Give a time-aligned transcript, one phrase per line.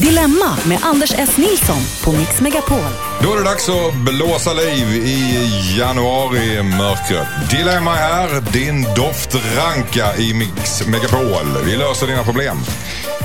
[0.00, 1.36] Dilemma med Anders S.
[1.36, 2.78] Nilsson på Mix Megapol.
[3.22, 5.38] Då är det dags att blåsa liv i
[5.78, 7.26] januari-mörkret.
[7.50, 11.64] Dilemma här, din doftranka i Mix Megapol.
[11.64, 12.58] Vi löser dina problem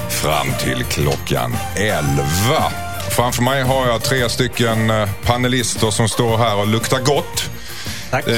[0.10, 2.24] fram till klockan 11.
[3.12, 7.50] Framför mig har jag tre stycken eh, panelister som står här och luktar gott.
[8.12, 8.28] Tack.
[8.28, 8.34] Eh,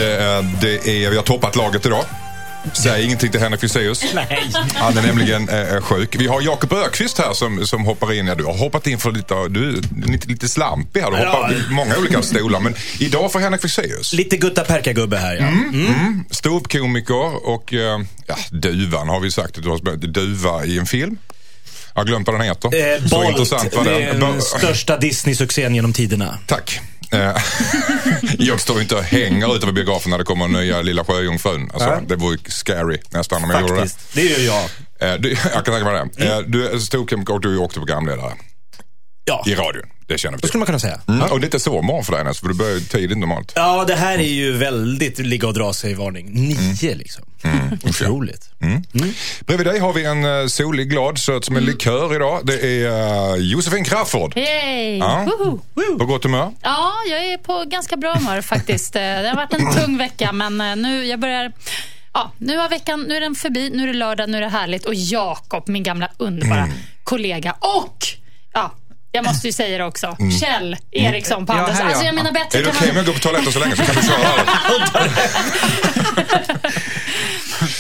[0.62, 2.06] Det är, vi har toppat laget idag.
[2.74, 4.04] Säg ingenting till Henrik Fexeus.
[4.14, 4.50] Nej.
[4.74, 6.16] Han är nämligen eh, sjuk.
[6.20, 8.28] Vi har Jakob Ökvist här som, som hoppar in.
[8.28, 11.12] Ja, du har hoppat in för lite, du är lite, lite slampig här.
[11.12, 11.30] Du Ja.
[11.32, 12.60] hoppar i många olika stolar.
[12.60, 14.14] Men idag får Henrik Fexeus.
[14.14, 15.48] Lite Gutta Perka-gubbe här ja.
[15.48, 16.24] Mm.
[16.32, 20.86] Ståuppkomiker och eh, ja, Duvan har vi sagt att du har spelat Duva i en
[20.86, 21.18] film.
[21.94, 22.94] Jag har glömt vad den heter.
[22.96, 24.20] Eh, Så Bolt, intressant var det den.
[24.20, 26.38] den största Disney-succén genom tiderna.
[26.48, 26.82] Tack.
[27.12, 27.36] Eh,
[28.38, 31.72] jag står ju inte och hänger utanför biografen när det kommer nya Lilla Sjöjungfrun.
[31.74, 32.00] Alltså, Nej.
[32.08, 33.90] det vore scary nästan om jag gjorde det.
[34.14, 34.64] Det gör jag.
[35.14, 36.26] Eh, du, jag kan tänka mig det.
[36.26, 36.38] Mm.
[36.38, 36.80] Eh, du är
[37.34, 38.34] och du är också programledare
[39.26, 39.84] Ja, i radion.
[40.12, 40.60] Det känner vi det skulle till.
[40.60, 41.00] man kunna säga.
[41.08, 41.32] Mm.
[41.32, 43.52] Och det är inte sovmorgon för dig nästan, för du börjar ju tidigt normalt.
[43.56, 46.30] Ja, det här är ju väldigt ligga och dra sig varning.
[46.34, 47.24] Nio liksom.
[47.84, 48.50] Otroligt.
[49.46, 52.40] Bredvid dig har vi en uh, solig, glad, söt som en likör idag.
[52.44, 52.54] Det
[52.84, 54.38] är uh, Josefin Crafoord.
[54.38, 54.98] Yay!
[54.98, 55.28] Ja.
[55.40, 55.60] Woho!
[56.00, 56.52] På gott humör.
[56.62, 58.96] Ja, jag är på ganska bra humör faktiskt.
[58.96, 61.52] Eh, Det har varit en tung vecka, men eh, nu jag börjar...
[62.14, 64.50] Ja, nu har veckan, nu är den förbi, nu är det lördag, nu är det
[64.50, 64.86] härligt.
[64.86, 66.68] Och Jakob, min gamla underbara
[67.04, 67.98] kollega och,
[68.54, 68.72] ja,
[69.12, 71.86] jag måste ju säga det också, Kjell Eriksson på här, ja.
[71.86, 72.90] Alltså jag menar bättre Är det okej man...
[72.90, 75.10] om jag går på toaletten så länge så kan du här?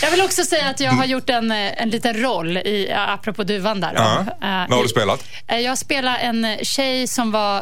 [0.02, 3.07] Jag vill också säga att jag har gjort en, eh, en liten roll, i, ja,
[3.07, 3.94] apropå duvan där.
[3.95, 4.02] då.
[4.02, 4.19] Ja.
[4.19, 5.23] Eh, Vad har du spelat?
[5.47, 7.57] Eh, Jag spelar en tjej som var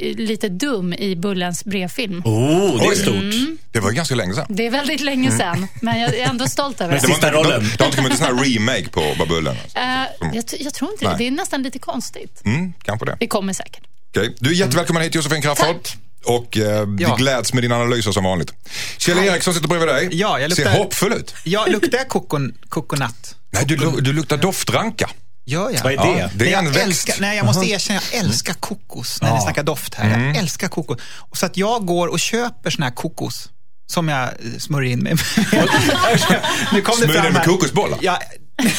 [0.00, 2.22] eh, lite dum i Bullens brevfilm.
[2.24, 3.58] Oh, det är stort.
[3.72, 4.46] Det var ju ganska länge sedan.
[4.48, 7.00] Det är väldigt länge sedan, men jag är ändå stolt över det.
[7.00, 7.62] Det, Sista rollen.
[7.62, 9.56] det, det har inte kommit en sån här remake på Babullen?
[9.62, 9.78] Alltså.
[9.78, 11.08] Eh, jag, jag tror inte det.
[11.08, 11.18] Nej.
[11.18, 12.42] Det är nästan lite konstigt.
[12.44, 13.16] Mm, kanske det.
[13.20, 13.82] Det kommer säkert.
[14.10, 14.34] Okej.
[14.40, 15.82] Du är jättevälkommen hit Josefin Crafoord.
[15.82, 15.96] Tack.
[16.24, 17.14] Och eh, vi Ja.
[17.16, 18.52] gläds med dina analyser som vanligt.
[18.98, 20.08] Kjell Eriksson sitter bredvid dig.
[20.12, 21.34] Ja, jag luktar- Ser hoppfull ut.
[21.44, 23.34] Ja, luktar jag kokon, kokonat?
[23.52, 25.10] Nej, du, du luktar doftranka.
[25.46, 25.82] Gör jag?
[25.82, 26.30] Vad är Ja, det?
[26.34, 26.84] det är jag en växt.
[26.86, 30.14] älskar, nej, jag måste erkänna, jag älskar kokos när ni snackar doft här.
[30.14, 30.26] Mm.
[30.26, 30.98] Jag älskar kokos.
[31.14, 33.48] Och så att jag går och köper sån här kokos
[33.86, 35.18] som jag eh, smörjer in med.
[36.72, 37.98] nu kom Smörjer in med kokosbollar?
[38.02, 38.18] Ja,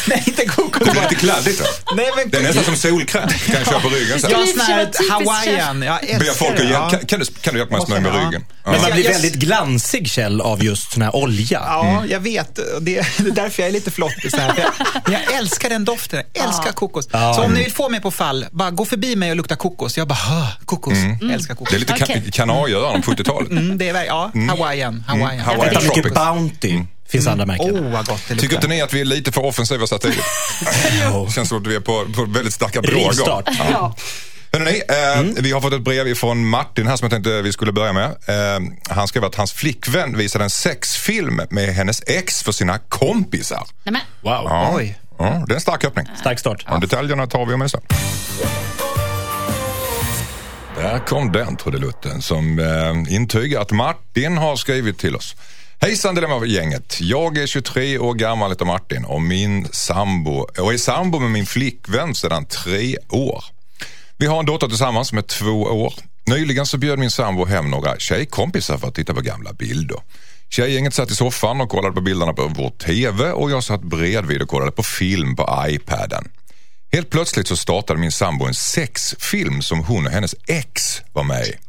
[0.07, 0.93] nej, inte kokosbollar.
[0.93, 1.65] Det är lite kladdigt va?
[1.95, 3.29] Nej, men, Det är nästan som solkräm.
[3.29, 4.29] Kan jag köra på ryggen sen.
[4.33, 5.81] Ja, Det sån här Hawaiian.
[5.81, 6.69] Jag älskar folk att.
[6.69, 6.89] Ja.
[6.89, 8.25] Kan, kan, du, kan du hjälpa mig att smörja med Ja.
[8.27, 8.45] ryggen?
[8.65, 8.81] Men Ja.
[8.81, 11.61] man blir Jag- väldigt glansig Kjell av just sån här olja.
[11.65, 12.55] Ja, jag vet.
[12.55, 14.31] Det det är därför jag är lite flottig.
[14.31, 14.53] Så här.
[14.57, 16.23] Jag, men jag älskar den doften.
[16.33, 17.07] Jag älskar kokos.
[17.11, 19.97] Så om ni vill få mig på fall, bara gå förbi mig och lukta kokos.
[19.97, 20.93] Jag bara, "Hö, kokos.
[21.21, 21.69] Jag älskar kokos.
[21.71, 22.17] Det är lite Okej.
[22.19, 22.31] okay.
[22.31, 23.51] kanarieöron på 70-talet.
[23.51, 25.03] Mm, det är, ja, Hawaiian.
[25.07, 25.39] Hawaiian.
[25.39, 25.65] Hawaii.
[25.65, 26.15] Jag tar mycket Tropics.
[26.15, 26.79] Bounty.
[27.09, 27.85] Finns andra märken.
[27.85, 30.19] Åh, vad gott det Tycker inte ni att vi är lite för offensiva så tidigt?
[31.35, 32.81] Känns som att vi är på, på väldigt starka.
[32.81, 33.49] Rivstart.
[33.71, 33.95] Ja.
[34.51, 37.71] Hörrni, eh, vi har fått ett brev från Martin här som jag tänkte vi skulle
[37.71, 38.05] börja med.
[38.05, 43.63] Eh, han skrev att hans flickvän visade en sexfilm med hennes ex för sina kompisar.
[43.83, 44.45] Nej, men, Wow.
[44.49, 44.99] Ja, Oj.
[45.17, 46.07] ja, det är en stark öppning.
[46.19, 46.65] Stark start.
[46.67, 47.83] Ja, detaljerna tar vi om en stund.
[50.77, 55.35] Där kom den trudelutten som eh, intygar att Martin har skrivit till oss.
[55.79, 56.97] Hejsan Dilemma-gänget.
[57.01, 61.45] Jag är 23 år gammal heter Martin och min sambo och är sambo med min
[61.45, 63.43] flickvän sedan tre år.
[64.17, 65.93] Vi har en dotter tillsammans som är två år.
[66.27, 69.97] Nyligen så bjöd min sambo hem några tjejkompisar för att titta på gamla bilder.
[70.49, 74.41] Tjejgänget satt i soffan och kollade på bilderna på vår TV och jag satt bredvid
[74.41, 76.27] och kollade på film på iPaden.
[76.91, 81.47] Helt plötsligt så startade min sambo en sexfilm som hon och hennes ex var med
[81.47, 81.64] i.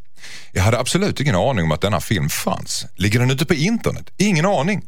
[0.53, 2.87] Jag hade absolut ingen aning om att denna film fanns.
[2.95, 4.11] Ligger den ute på internet?
[4.17, 4.83] Ingen aning.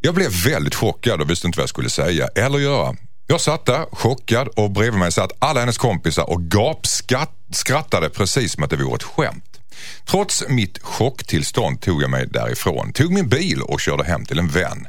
[0.00, 2.96] Jag blev väldigt chockad och visste inte vad jag skulle säga eller göra.
[3.26, 8.62] Jag satt där chockad och bredvid mig satt alla hennes kompisar och gapskrattade precis som
[8.62, 9.60] att det vore ett skämt.
[10.04, 14.48] Trots mitt chocktillstånd tog jag mig därifrån, tog min bil och körde hem till en
[14.48, 14.86] vän.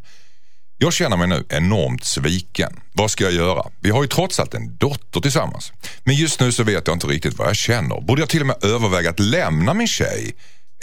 [0.79, 2.79] Jag känner mig nu enormt sviken.
[2.93, 3.63] Vad ska jag göra?
[3.79, 5.73] Vi har ju trots allt en dotter tillsammans.
[6.03, 8.01] Men just nu så vet jag inte riktigt vad jag känner.
[8.01, 10.35] Borde jag till och med överväga att lämna min tjej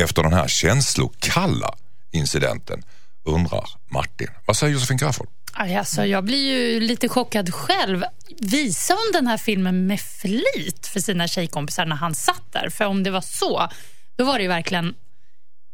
[0.02, 1.75] efter den här känslokalla
[2.12, 2.82] incidenten?
[3.25, 4.29] Undrar Martin.
[4.46, 5.29] Vad säger Josefin Crafoord?
[5.52, 8.02] alltså, jag blir ju lite chockad själv.
[8.40, 12.69] Visade hon den här filmen med flit för sina tjejkompisar när han satt där?
[12.70, 13.69] För om det var så,
[14.17, 14.94] då var det ju verkligen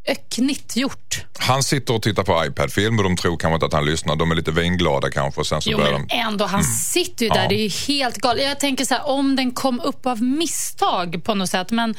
[0.07, 1.25] öcknigt gjort.
[1.39, 4.15] Han sitter och tittar på iPad-film och de tror kanske inte att han lyssnar.
[4.15, 6.07] De är lite vinglada kanske och sen så Jo, men de...
[6.09, 7.35] ändå, han sitter ju där.
[7.35, 7.43] Mm.
[7.43, 7.49] Ja.
[7.49, 8.43] Det är ju helt galet.
[8.43, 11.71] Jag tänker så här, om den kom upp av misstag på något sätt.
[11.71, 11.95] Men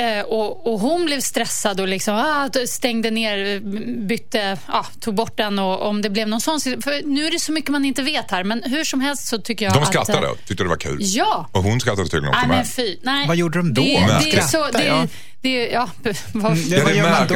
[0.00, 3.60] Eh, och, och hon blev stressad och liksom, ah, stängde ner,
[4.06, 7.40] bytte, ah, tog bort den och om det blev någon sån för Nu är det
[7.40, 9.88] så mycket man inte vet här, men hur som helst så tycker jag De att...
[9.88, 10.98] skrattade eh, och tyckte det var kul.
[11.00, 11.48] Ja.
[11.52, 12.96] Och hon skrattade tydligen också Nej, men fy.
[13.02, 13.28] Nej.
[13.28, 13.82] Vad gjorde de då?
[13.82, 15.06] Det, det, är så, det, ja.
[15.40, 15.90] det, ja,
[16.32, 17.26] vad, Ja, vad gör man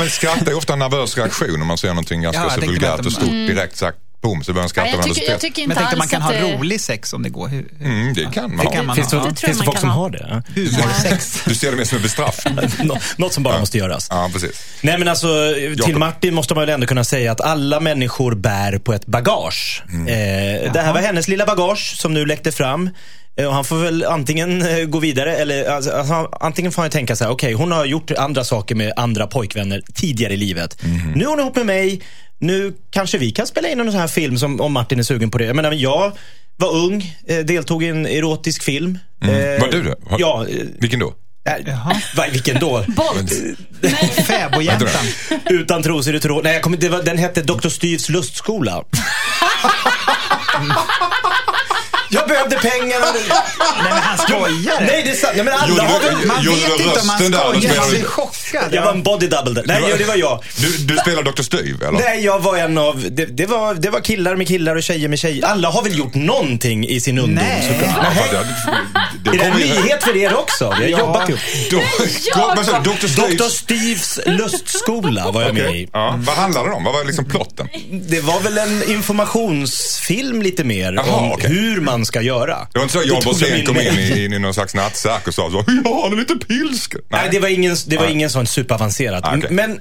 [0.00, 0.06] då?
[0.06, 3.06] skratt är ofta en nervös reaktion om man ser någonting ganska Ja, så vulgärt att
[3.06, 5.70] och stort direkt sagt boom så börjar man Ja, skratta jag, tycker, jag tycker Men
[5.70, 6.58] inte jag tänkte man alls kan ha det...
[6.58, 7.48] rolig sex om det går.
[7.48, 9.28] Hur, Mm, det kan man Det kan man Finns det, ha.
[9.28, 10.02] det finns det man folk som ha.
[10.02, 10.42] har det?
[10.54, 11.42] Humorsex.
[11.46, 12.54] Du ser det mer som en bestraffning.
[12.88, 14.06] Nå- Något som bara måste göras.
[14.10, 14.62] Ja, precis.
[14.80, 15.28] Nej men alltså,
[15.84, 15.96] till.
[15.96, 19.82] Martin måste man väl ändå kunna säga att alla människor bär på ett bagage.
[19.88, 20.06] Mm.
[20.08, 22.90] Eh, det här var hennes lilla bagage som nu läckte fram.
[23.36, 26.90] Eh, Och han får väl antingen eh, gå vidare eller alltså, alltså, antingen får han
[26.90, 30.82] tänka så här, okej hon har gjort andra saker med andra pojkvänner tidigare i livet.
[30.82, 31.12] Mhm.
[31.14, 32.00] Nu är hon ihop med mig,
[32.46, 35.30] nu kanske vi kan spela in en sån här film som, om Martin är sugen
[35.30, 35.44] på det.
[35.44, 36.12] Jag menar, jag
[36.56, 38.98] var ung, eh, deltog i en erotisk film.
[39.22, 39.94] Eh, Var du det?
[40.06, 40.46] Har- Ja.
[40.48, 41.14] eh, Vilken då?
[41.66, 41.76] äh,
[42.16, 42.84] va, vilken då?
[42.88, 43.32] Bolt.
[44.26, 44.88] Fäbodjäntan.
[45.50, 46.44] Utan trosor i tråd.
[46.44, 47.68] Nej, jag kommer, det var, den hette Dr.
[47.68, 48.84] Styvs lustskola.
[52.14, 53.06] Jag behövde pengarna.
[53.12, 54.80] Nej, men han skojar.
[54.80, 55.32] Nej, det är sant.
[55.36, 56.26] Nej, men alla Gjorde har väl...
[56.26, 57.28] Man Gjorde vet inte om eller
[57.60, 57.80] skojar.
[57.80, 58.68] Man blir chockad.
[58.74, 59.64] Jag var en body double där.
[59.80, 60.44] Nej, det var jag.
[60.56, 61.42] Du, du spelar Dr.
[61.42, 61.92] Styv, eller?
[61.92, 63.04] Nej, jag var en av...
[63.10, 65.44] Det, det, var, det var killar med killar och tjejer med tjejer.
[65.44, 67.68] Alla har väl gjort någonting i sin ungdom Nej.
[67.80, 68.46] såklart.
[69.24, 70.74] Det, det, Är det en nyhet för er också?
[70.78, 71.06] Vi har Ja.
[71.06, 71.40] jobbat ihop.
[71.70, 73.36] Dr.
[73.36, 73.48] Dr.
[73.48, 73.54] Styvs?
[73.54, 75.88] Styvs lustskola var jag med i.
[75.92, 76.84] Ja, vad handlade det om?
[76.84, 77.68] Vad var liksom plotten?
[77.90, 81.50] Det var väl en informationsfilm lite mer Jaha, om okej.
[81.50, 82.66] hur man ska göra.
[82.72, 83.88] Det var inte så att de Borssén kom mig.
[83.88, 86.94] in i, in i någon slags nattsäck och sa så Jag har lite pilsk.
[87.10, 88.12] Nej, det var ingen, det var Nej.
[88.12, 89.24] ingen sån superavancerad.
[89.24, 89.50] Ah, okej.
[89.50, 89.80] Men,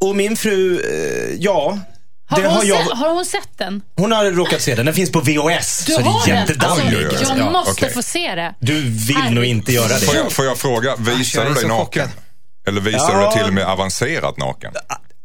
[0.00, 1.78] och min fru, eh, ja.
[2.28, 3.82] Har det hon, har jag, se, har hon sett den?
[3.96, 4.86] hon har råkat se den.
[4.86, 5.84] Den finns på VHS.
[5.86, 6.36] Du så det har är den?
[6.40, 6.84] jättedammig.
[6.96, 7.16] Oj.
[7.28, 7.90] jag Ja, måste okej.
[7.94, 8.54] få se det.
[8.60, 10.18] Du vill nog inte göra Får det.
[10.18, 11.84] jag, får jag fråga, visar du är dig naken?
[11.86, 12.08] chockad.
[12.68, 13.14] Eller visar Ja.
[13.18, 14.72] du dig till och med avancerat naken?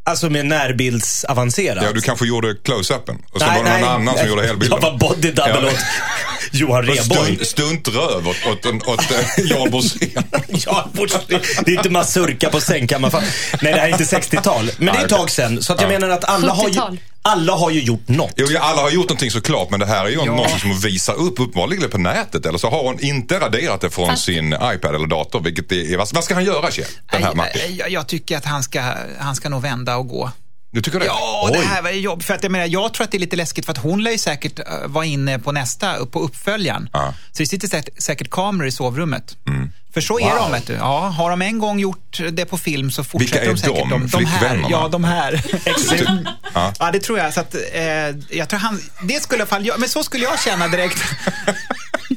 [0.07, 1.83] Alltså med närbildsavancerat.
[1.83, 4.79] Ja, du kanske gjorde close-upen och så var det någon annan som gjorde helbilden.
[4.81, 5.67] Jag var body double Ja.
[5.67, 5.75] åt
[6.51, 7.35] Johan Rheborg.
[7.35, 10.09] Stunt, stuntröv åt, åt, åt, åt eh, Jan Borssén.
[10.65, 10.89] Ja,
[11.65, 13.23] det är inte mazurka på sängkammaren.
[13.61, 14.71] Nej, det här är inte 60-tal.
[14.77, 15.63] Men det är ett Nej, tag sedan.
[15.63, 15.99] Så att jag Ja.
[15.99, 16.99] menar att alla har, ju, 70-tal.
[17.25, 18.33] Alla har ju gjort något.
[18.37, 20.25] Jo, ja, alla har gjort någonting såklart, men det här är ju Ja.
[20.25, 21.39] någonting som hon visar upp.
[21.39, 22.45] Uppenbarligen det på nätet.
[22.45, 25.39] Eller så har hon inte raderat det från Fast- sin iPad eller dator.
[25.39, 26.85] Vilket är, vad, ska han göra, Kjell?
[27.11, 27.75] Den här Nej, Martin?
[27.77, 30.31] jag, jag tycker att han ska, han ska nog vända och gå.
[30.71, 31.05] Du tycker det?
[31.05, 31.65] Ja, det Oj.
[31.65, 32.23] här var ju jobb.
[32.23, 34.11] För att jag, menar, jag tror att det är lite läskigt för att hon lär
[34.11, 36.89] ju säkert uh, vara inne på nästa, på uppföljaren.
[36.93, 37.13] Ja.
[37.31, 39.37] Så det sitter säkert, säkert kameror i sovrummet.
[39.47, 39.71] Mm.
[39.95, 40.73] För så är de, vet du.
[40.73, 43.89] Ja, har de en gång gjort det på film så fortsätter Vilka är de säkert.
[43.89, 44.07] de?
[44.07, 45.43] de här, ja, de här.
[46.53, 46.73] Ja.
[46.79, 47.33] ja, det tror jag.
[47.33, 47.83] Så att, eh,
[48.29, 51.03] jag tror han, det skulle fall, men så skulle jag känna direkt.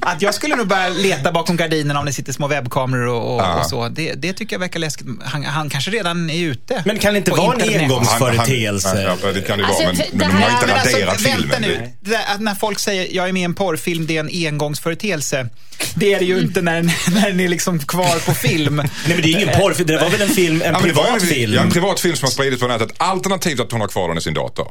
[0.01, 3.41] Att jag skulle nog börja leta bakom gardinerna om det sitter små webbkameror och, och,
[3.43, 3.61] Ja.
[3.61, 3.89] och så.
[3.89, 5.07] Det, det tycker jag verkar läskigt.
[5.25, 6.83] Han, han kanske redan är ute.
[6.87, 7.83] Men kan det inte vara en internet.
[7.83, 8.89] engångsföreteelse?
[8.89, 10.97] Han- han- ja, det kan det Alltså, vara, men, men de har här- inte alltså,
[10.97, 11.63] raderat vänta filmen.
[11.63, 11.93] nu.
[12.01, 14.47] Det där, att när folk säger jag är med i en porrfilm, det är en
[14.47, 15.49] engångsföreteelse.
[15.95, 16.83] Det är det ju inte när,
[17.15, 18.77] när den är liksom kvar på film.
[18.77, 19.87] Nej, men det är ingen porrfilm.
[19.87, 21.55] Det var väl en film, en Ja, men det var privat en, film?
[21.55, 22.89] Ja, en privat film som har spridits på nätet.
[22.97, 24.67] Alternativt att hon har kvar den i sin dator.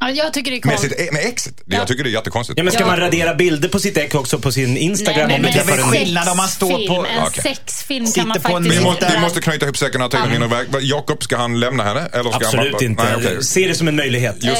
[0.00, 1.54] Ja, jag tycker det är Med, sitt, med exet.
[1.66, 2.58] Det, Jag tycker det är jättekonstigt.
[2.58, 2.86] Ja, men ska Ja.
[2.86, 5.72] man radera bilder på sitt ex också på sin Instagram Nej, om men du det
[5.72, 6.28] är skillnad.
[6.28, 7.42] om man står på- En Okej.
[7.42, 10.66] sexfilm Sitter kan man faktiskt vi, måste, vi måste knyta ihop säcken tiden hinner iväg.
[10.80, 12.08] Jakob, ska han lämna henne?
[12.12, 13.02] Eller ska Absolut han, inte.
[13.04, 13.44] Nej, okej.
[13.44, 14.44] Se det som en möjlighet.
[14.44, 14.50] Eh,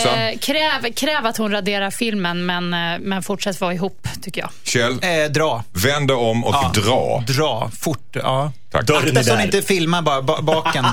[0.41, 4.51] kräv, kräv att hon raderar filmen, men, eh, men fortsätt vara ihop, tycker jag.
[4.65, 5.65] Kjell, Eh, dra.
[5.73, 6.73] vänd om och Ja.
[6.75, 7.25] dra.
[7.27, 8.11] Dra, fort.
[8.13, 8.53] Ja.
[8.75, 8.91] Tack.
[8.91, 9.45] Akta är så där.
[9.45, 10.85] inte filmar bara ba- baken.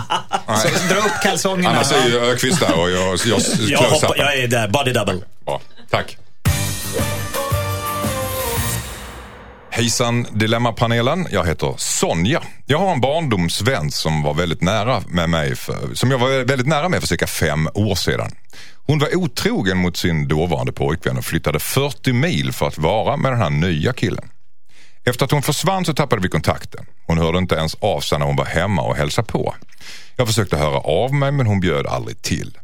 [0.48, 1.70] så, dra upp kalsongerna.
[1.70, 4.68] Annars är ju Öqvist där och jag, jag, jag hoppar, jag är där.
[4.68, 5.20] Body double.
[5.46, 6.18] Bra, tack.
[9.74, 12.42] Hejsan Dilemmapanelen, jag heter Sonja.
[12.66, 16.68] Jag har en barndomsvän som var väldigt nära med mig för, som jag var väldigt
[16.68, 18.32] nära med för cirka fem år sedan.
[18.86, 23.32] Hon var otrogen mot sin dåvarande pojkvän och flyttade 40 mil för att vara med
[23.32, 24.30] den här nya killen.
[25.06, 26.86] Efter att hon försvann så tappade vi kontakten.
[27.08, 29.56] Hon hörde inte ens av sig när hon var hemma och hälsade på.
[30.16, 32.58] Jag försökte höra av mig men hon bjöd aldrig till.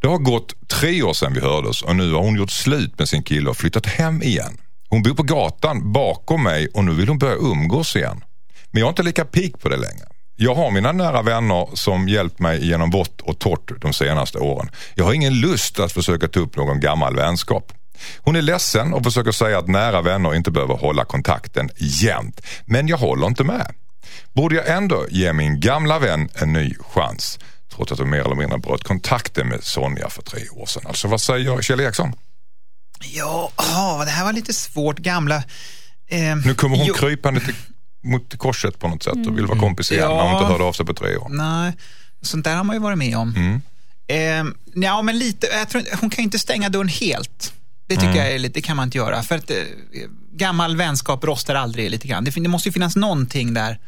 [0.00, 3.08] Det har gått tre år sedan vi hördes och nu har hon gjort slut med
[3.08, 4.58] sin kille och flyttat hem igen.
[4.88, 8.24] Hon bor på gatan bakom mig och nu vill hon börja umgås igen.
[8.70, 10.06] Men jag är inte lika pigg på det längre.
[10.36, 14.70] Jag har mina nära vänner som hjälpt mig genom vått och torrt de senaste åren.
[14.94, 17.72] Jag har ingen lust att försöka ta upp någon gammal vänskap.
[18.18, 22.40] Hon är ledsen och försöker säga att nära vänner inte behöver hålla kontakten jämt.
[22.64, 23.74] Men jag håller inte med.
[24.32, 27.38] Borde jag ändå ge min gamla vän en ny chans?
[27.74, 30.82] Trots att hon mer eller mindre bröt kontakten med Sonja för tre år sedan.
[30.86, 32.12] Alltså vad säger Kjell Eriksson?
[33.14, 34.98] Ja, ah, det här var lite svårt.
[34.98, 35.36] Gamla...
[36.08, 37.54] Eh, Nu kommer hon jo, krypande till...
[38.04, 40.16] mot korset på något sätt och vill vara kompis igen Ja.
[40.16, 41.28] när hon inte hörde av sig på tre år.
[41.30, 41.72] Nej,
[42.22, 43.34] sånt där har man ju varit med om.
[43.36, 43.60] Mm.
[44.08, 47.52] Eh, ja, men lite, jag tror, hon kan ju inte stänga dörren helt.
[47.90, 48.18] Det tycker Mm.
[48.26, 49.22] jag är lite, det kan man inte göra.
[49.22, 49.56] För att eh,
[50.32, 52.24] gammal vänskap rostar aldrig lite grann.
[52.24, 53.78] Det, det måste ju finnas någonting där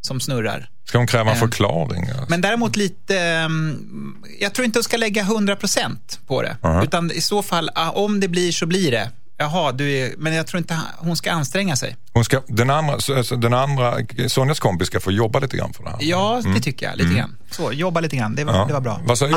[0.00, 0.68] som snurrar.
[0.88, 1.40] Ska hon kräva en Eh.
[1.40, 2.04] förklaring?
[2.28, 6.56] Men däremot lite, ehm, jag tror inte hon ska lägga 100% på det.
[6.62, 6.82] Aha.
[6.84, 9.10] Utan i så fall, ah, om det blir så blir det.
[9.38, 11.96] Jaha, du är, men jag tror inte hon ska anstränga sig.
[12.12, 12.96] Hon ska, den, andra,
[13.36, 13.94] den andra,
[14.28, 15.98] Sonjas kompis ska få jobba lite grann för det här.
[16.00, 16.96] Ja, det tycker jag.
[16.98, 17.36] Lite grann.
[17.50, 18.34] Så, jobba lite grann.
[18.34, 18.60] Det var, Mm.
[18.60, 18.66] Ja.
[18.66, 19.00] det var bra.
[19.04, 19.32] Vad säger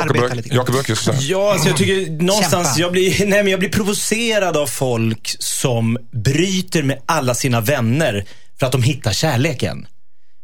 [0.51, 1.19] Jakob säger?
[1.21, 2.81] Ja, alltså jag tycker någonstans, Kämpa.
[2.81, 8.25] jag blir, nej, men jag blir provocerad av folk som bryter med alla sina vänner
[8.59, 9.87] för att de hittar kärleken.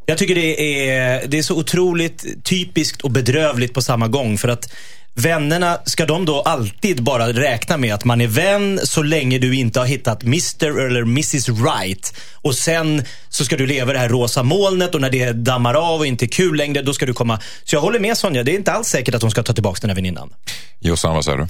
[0.05, 4.37] Jag tycker det är, det är så otroligt typiskt och bedrövligt på samma gång.
[4.37, 4.73] För att
[5.13, 9.55] vännerna, ska de då alltid bara räkna med att man är vän så länge du
[9.55, 12.13] inte har hittat Mr eller Mrs Right.
[12.35, 15.73] Och sen så ska du leva i det här rosa molnet och när det dammar
[15.73, 17.39] av och inte är kul längre, då ska du komma.
[17.63, 19.77] Så jag håller med Sonja, det är inte alls säkert att hon ska ta tillbaka
[19.81, 20.33] den här väninnan.
[20.79, 21.47] Jossan, vad säger du?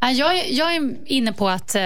[0.00, 1.82] Ja, Jag, är- jag är inne på att, eh,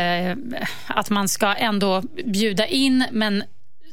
[0.86, 3.44] att man ska ändå bjuda in, men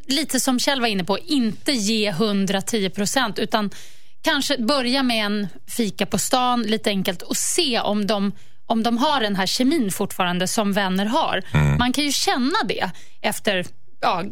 [0.08, 3.70] lite som Kjell var inne på, inte ge 110 procent, utan
[4.22, 8.32] kanske börja med en fika på stan, lite enkelt, och se om de,
[8.66, 11.44] om de har den här kemin fortfarande som vänner har.
[11.78, 13.66] Man kan ju känna det efter
[14.02, 14.24] Ja,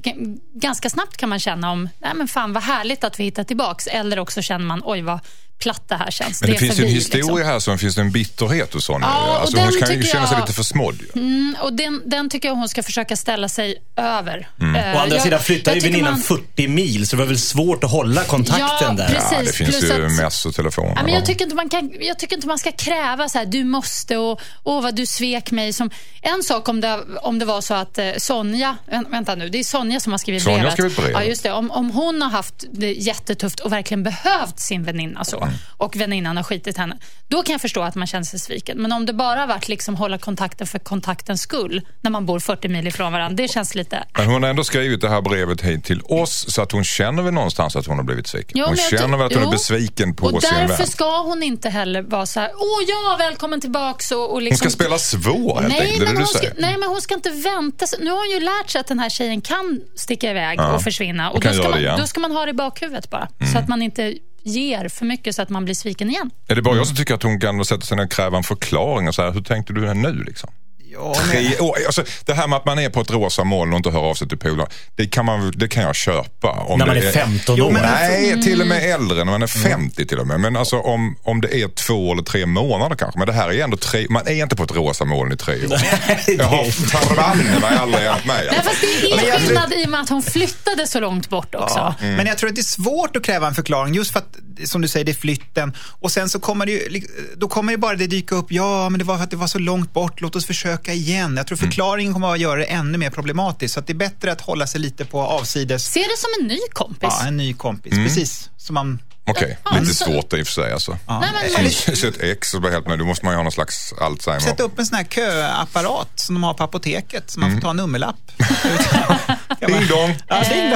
[0.53, 3.87] ganska snabbt kan man känna om, nej men fan vad härligt att vi hittar tillbaks.
[3.87, 5.19] Eller också känner man, oj vad
[5.59, 6.41] platt det här känns.
[6.41, 7.45] Men det, är finns ju en förbi, historia liksom.
[7.51, 9.07] här som finns det en bitterhet hos Sonja.
[9.07, 10.99] Ja, och alltså, hon kan ju känna sig jag- lite försmådd.
[11.15, 14.49] Mm, och den, den tycker jag hon ska försöka ställa sig över.
[14.61, 14.75] Mm.
[14.75, 17.39] Eh, Å andra jag- sidan flyttar ju väninnan man- 40 mil så det var väl
[17.39, 19.07] svårt att hålla kontakten Ja, där.
[19.07, 19.31] precis.
[19.31, 20.85] Ja, det finns plus ju att- mess och telefon.
[20.95, 21.17] Ja, men Ja.
[21.19, 24.17] jag, tycker inte man kan, jag tycker inte man ska kräva så här, du måste
[24.17, 25.73] och åh vad du svek mig.
[25.73, 25.89] Som,
[26.21, 29.59] en sak om det, om det var så att eh, Sonja, vä- vänta nu, det
[29.59, 30.73] är Sonja som har skrivit Sonja har brevet.
[30.73, 31.13] skrivit brevet.
[31.13, 31.51] Ja, just det.
[31.51, 35.46] Om, om hon har haft det jättetufft och verkligen behövt sin väninna så Mm.
[35.77, 38.77] Och väninnan har skitit henne, då kan jag förstå att man känner sig sviken.
[38.81, 42.39] Men om det bara har varit liksom hålla kontakten för kontaktens skull när man bor
[42.39, 44.03] 40 mil ifrån varandra, det känns lite...
[44.17, 47.23] Men hon har ändå skrivit det här brevet hit till oss så att hon känner
[47.23, 48.51] väl någonstans att hon har blivit sviken.
[48.59, 49.47] Jo, hon känner väl att hon jo.
[49.47, 50.87] är besviken på Och sin därför vän.
[50.87, 54.69] ska hon inte heller vara så här, åh ja, välkommen tillbaks och, och Hon liksom...
[54.71, 57.13] ska spela svår helt Nej enkelt, men, det du hon ska, nej, men hon ska
[57.15, 57.87] inte vänta.
[57.87, 60.73] sig- Nu har hon ju lärt sig att den här tjejen kan sticka iväg Ja.
[60.73, 61.29] och försvinna.
[61.29, 61.79] Och Och då, ska man.
[61.79, 61.99] Mm.
[61.99, 63.27] då ska man ha det i bakhuvudet bara.
[63.53, 64.13] Så att man inte
[64.47, 66.31] ger för mycket så att man blir sviken igen.
[66.47, 68.43] Är det bara jag som tycker att hon kan sätta sig ner och kräva en
[68.43, 70.49] förklaring och säga, hur tänkte du nu liksom?
[70.93, 73.77] Ja, Tre år, alltså, det här med att man är på ett rosa moln och
[73.77, 76.51] inte hör av sig till polare, det, kan man, det kan jag köpa.
[76.51, 77.71] Om När man det är 15 Jo, år.
[77.71, 80.39] men- Nej, till och med äldre, när man är 50 till och med.
[80.39, 83.17] Men alltså om, om det är två eller tre månader kanske.
[83.19, 85.53] Men det här är ändå tre, man är inte på ett rosa moln i tre
[85.65, 85.79] år.
[86.27, 88.47] Jag har förbanne mig aldrig hänt mig.
[88.51, 91.77] Nej, fast det är skillnad i och med att hon flyttade så långt bort också.
[91.77, 92.15] Ja, Mm.
[92.15, 94.81] Men jag tror att det är svårt att kräva en förklaring just för att, som
[94.81, 95.73] du säger, det är flytten.
[95.99, 97.01] Och sen så kommer det ju,
[97.37, 99.47] då kommer ju bara det dyka upp, ja men det var för att det var
[99.47, 101.37] så långt bort, låt oss försöka igen.
[101.37, 101.71] Jag tror Mm.
[101.71, 103.73] förklaringen kommer att göra det ännu mer problematiskt.
[103.73, 105.85] Så att det är bättre att hålla sig lite på avsides.
[105.85, 106.99] Se det som en ny kompis.
[107.01, 108.05] Ja, en ny kompis, Mm.
[108.05, 108.49] precis.
[108.57, 110.97] Som man, Okej, Ja, lite svårt i och för sig alltså.
[111.07, 111.23] ja.
[111.57, 113.93] Nej, Så ett ex och blir helt med, då måste man ju ha någon slags
[114.01, 114.39] Alzheimer.
[114.39, 117.61] sätta upp en sån här köapparat som de har på apoteket, så man Mm.
[117.61, 118.15] får ta en nummerlapp.
[119.67, 120.15] Ding dong!
[120.27, 120.73] Ja, ding.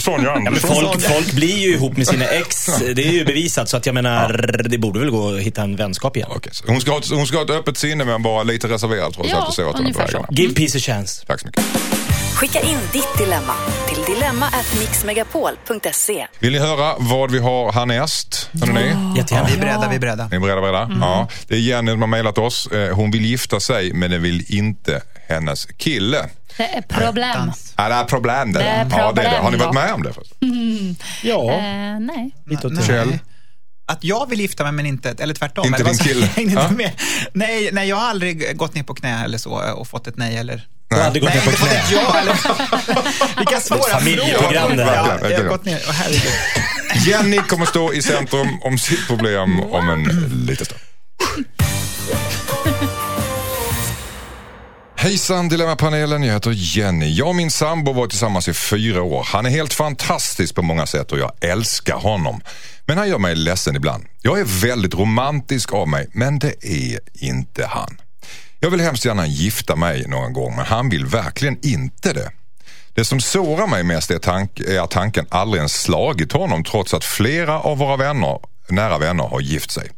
[0.00, 0.70] Sonja Andersson.
[0.74, 2.66] folk, folk blir ju ihop med sina ex.
[2.94, 3.68] Det är ju bevisat.
[3.68, 6.30] Så att jag menar, det borde väl gå att hitta en vänskap igen.
[6.52, 9.14] Så hon, ska ha, ett- hon ska ha ett öppet sinne men bara lite reserverad
[9.14, 10.26] trots Ja, allt och så att hon är på vägarna.
[10.30, 11.26] Give peace a chance.
[11.26, 11.64] Tack så mycket.
[12.34, 13.54] Skicka in ditt dilemma
[13.88, 16.26] till dilemma@mixmegapol.se.
[16.38, 18.50] Vill ni höra vad vi har härnäst?
[18.60, 19.18] Hörrni ni?
[19.18, 19.46] Jättegärna.
[19.48, 20.28] Vi är beredda, vi är beredda.
[20.28, 20.60] Ni är beredda?
[20.60, 20.82] beredda?
[20.82, 20.98] Mm.
[21.00, 21.28] Ja.
[21.48, 22.66] Det är Jenny som har mejlat oss.
[22.66, 26.28] Eh, Hon vill gifta sig men det vill inte hennes kille.
[26.56, 27.52] Det är problem.
[27.76, 28.58] Ja, det är problem det.
[28.58, 29.36] Det är Ja, det är det.
[29.36, 30.12] Har ni problem varit med om det?
[30.12, 30.96] förresten?
[31.22, 32.30] Ja, Eh, nej.
[32.46, 32.82] lite.
[32.86, 33.18] Kjell?
[33.86, 35.64] Att jag vill gifta mig men inte, eller tvärtom.
[35.66, 36.28] Inte eller vad din kille?
[36.36, 36.70] inte Ja.
[36.70, 36.92] med.
[37.32, 40.36] Nej, nej, jag har aldrig gått ner på knä eller så och fått ett nej
[40.36, 40.66] eller...
[40.88, 41.74] Du har aldrig gått nej, ner på knä.
[41.74, 42.36] ett ja eller...
[43.38, 44.76] Vilka svåra familjeprogram frågor.
[44.76, 45.18] det här.
[45.22, 47.08] Ja, jag har gått ner, oh.
[47.08, 50.02] Jenny kommer stå i centrum om sitt problem om en
[50.46, 50.80] liten stund.
[54.96, 57.14] Hejsan Dilemmapanelen, jag heter Jenny.
[57.14, 59.26] Jag och min sambo var tillsammans i fyra år.
[59.28, 62.40] Han är helt fantastisk på många sätt och jag älskar honom.
[62.86, 64.04] Men han gör mig ledsen ibland.
[64.22, 67.96] Jag är väldigt romantisk av mig, men det är inte han.
[68.64, 72.30] Jag vill hemskt gärna gifta mig någon gång, men han vill verkligen inte det.
[72.94, 76.94] Det som sårar mig mest är, tank, är att tanken aldrig ens slagit honom trots
[76.94, 79.90] att flera av våra vänner, nära vänner har gift sig.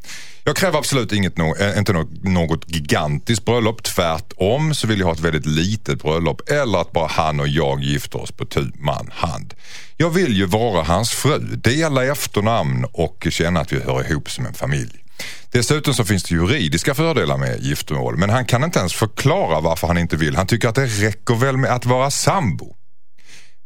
[0.46, 3.82] Jag kräver absolut inget, no- eh, inte något, något gigantiskt bröllop.
[3.82, 7.82] Tvärtom så vill jag ha ett väldigt litet bröllop eller att bara han och jag
[7.82, 9.54] gifter oss på tu man hand.
[9.96, 14.46] Jag vill ju vara hans fru, dela efternamn och känna att vi hör ihop som
[14.46, 15.04] en familj.
[15.50, 19.86] Dessutom så finns det juridiska fördelar med giftermål men han kan inte ens förklara varför
[19.86, 20.36] han inte vill.
[20.36, 22.76] Han tycker att det räcker väl med att vara sambo.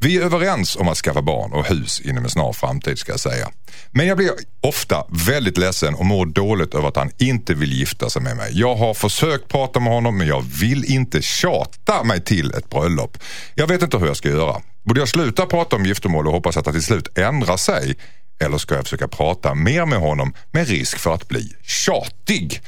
[0.02, 3.20] Vi är överens om att skaffa barn och hus inom en snar framtid ska jag
[3.20, 3.50] säga.
[3.90, 4.30] Men jag blir
[4.60, 8.50] ofta väldigt ledsen och mår dåligt över att han inte vill gifta sig med mig.
[8.54, 13.18] Jag har försökt prata med honom men jag vill inte tjata mig till ett bröllop.
[13.54, 14.62] Jag vet inte hur jag ska göra.
[14.82, 17.96] Borde jag sluta prata om giftermål och hoppas att han till slut ändrar sig?
[18.40, 22.60] Eller ska jag försöka prata mer med honom med risk för att bli tjatig?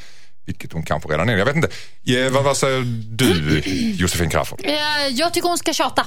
[0.46, 1.36] Vilket hon kanske redan är.
[1.36, 1.68] Jag vet inte.
[2.02, 2.82] Ja, vad, vad säger
[3.16, 3.62] du
[3.98, 4.60] Josefin Crafoord?
[4.64, 4.74] Eh,
[5.10, 6.06] jag tycker hon ska tjata.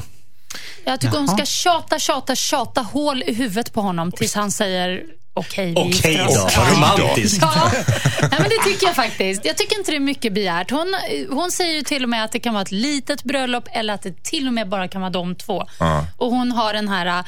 [0.84, 5.04] Jag tycker hon ska tjata, tjata, tjata hål i huvudet på honom tills han säger
[5.34, 6.58] okej, vi Okej gifter då, oss.
[6.58, 7.42] vad romantiskt.
[7.42, 7.72] Ja,
[8.22, 9.46] Nej, men det tycker jag faktiskt.
[9.46, 10.72] Jag tycker inte det är mycket begärt.
[10.72, 10.96] Hon,
[11.30, 14.02] hon säger ju till och med att det kan vara ett litet bröllop eller att
[14.02, 15.66] det till och med bara kan vara de två.
[16.18, 17.26] Och Hon har den här äh,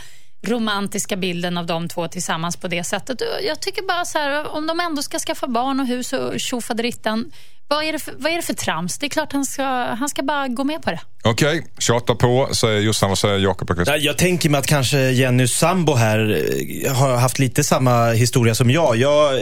[0.48, 3.22] romantiska bilden av de två tillsammans på det sättet.
[3.22, 6.40] Och Jag tycker bara så här, om de ändå ska skaffa barn och hus och
[6.40, 7.32] tjofaderittan,
[7.68, 8.98] vad är, det för, vad är det för trams?
[8.98, 9.64] Det är klart han ska,
[10.00, 11.00] han ska bara gå med på det.
[11.24, 13.10] Okej, tjata på säger Jossan.
[13.10, 16.44] Vad säger Jakob Jag tänker mig att kanske Jennys sambo här
[16.86, 18.98] eh, har haft lite samma historia som jag.
[18.98, 19.34] jag.
[19.34, 19.42] eh,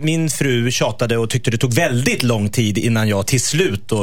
[0.00, 3.98] Min fru tjatade och tyckte det tog väldigt lång tid innan jag till slut eh,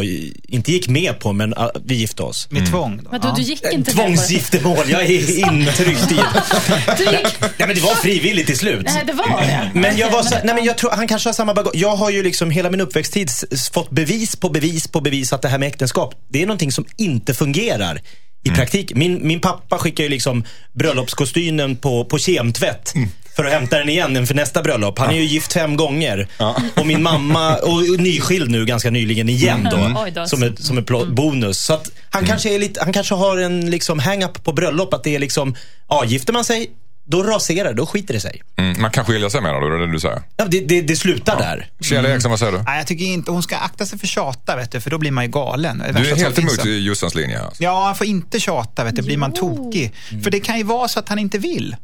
[0.48, 2.48] inte gick med på, men ah, vi gifte oss.
[2.52, 3.00] Med tvång.
[3.04, 3.10] Då.
[3.12, 3.98] Men då, du gick inte det.
[3.98, 6.16] Tvångsgiftermål, jag är intryckt i
[6.98, 8.86] Du gick, Nej men det var frivilligt till slut.
[8.86, 9.72] nej, det var det.
[9.74, 11.76] Men jag var så, nej men jag tror, han kanske har samma bagage.
[11.76, 13.32] Jag har ju liksom hela min uppväxttid
[13.74, 16.86] fått bevis på bevis på bevis att det här med äktenskap, det är någonting som
[16.98, 18.02] inte fungerar
[18.44, 18.96] i praktik.
[18.96, 22.94] Min, min pappa skickar ju liksom bröllopskostymen på, på kemtvätt.
[23.36, 25.00] För att hämta den igen inför nästa bröllop.
[25.00, 26.28] Han är ju gift fem gånger.
[26.76, 29.78] Och min mamma, och nyskild nu ganska nyligen igen då.
[30.16, 30.28] Då.
[30.28, 31.58] Som ett, som ett plå- bonus.
[31.60, 34.94] Så att han, kanske är lite, han kanske har en liksom hang-up på bröllop.
[34.94, 35.56] Att det är liksom,
[35.90, 36.70] ja gifter man sig,
[37.06, 38.42] då raserar det, då skiter det sig.
[38.56, 39.70] Mm, man kan skilja sig menar du?
[39.70, 40.22] Det är det du säger?
[40.38, 41.70] Ja, det, det, det slutar där.
[41.82, 42.58] Kjell Eriksson, vad säger du?
[42.58, 45.12] Nej, jag tycker inte hon ska akta sig för tjata, vet du, för då blir
[45.12, 45.84] man ju galen.
[45.96, 47.42] Du är helt emot Jossans linje.
[47.42, 47.64] Alltså.
[47.64, 49.94] Ja, han får inte tjata, vet du, blir man tokig.
[50.24, 51.76] För det kan ju vara så att han inte vill.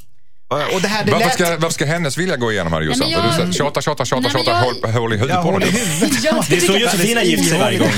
[0.49, 1.33] Och- det här, det Varför lät...
[1.33, 3.09] ska, varför ska hennes vilja gå igenom här Jossan?
[3.09, 5.41] Jag- Du säger tjata, tjata, tjata, Nej, men tjata, jag- hål, hål i huvudet Ja,
[5.43, 5.69] på honom.
[6.49, 7.89] Det är så Josefina gifter sig varje gång.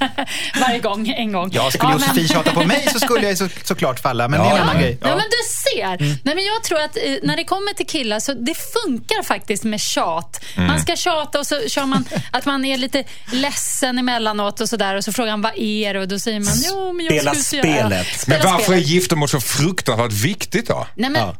[0.60, 1.50] Varje gång, en gång.
[1.52, 4.40] Ja, skulle Ja, men- Josefin tjata på mig så skulle jag så, såklart falla, men
[4.40, 4.62] det är en Ja.
[4.62, 4.98] annan grej.
[5.00, 5.08] Ja.
[5.08, 5.98] men du ser.
[6.24, 9.64] Nej, men jag tror att eh, när det kommer till killar så det funkar faktiskt
[9.64, 10.44] med tjat.
[10.56, 14.94] Man ska tjata och så kör man att man är lite ledsen emellanåt och sådär
[14.96, 17.34] och så frågar han vad är det och då säger man jo men jag Spela
[17.34, 18.06] skulle spelet.
[18.20, 18.86] Spela Men varför är spelet.
[18.88, 20.86] giftermål så fruktansvärt viktigt då?
[20.94, 21.36] Nej, men Ja.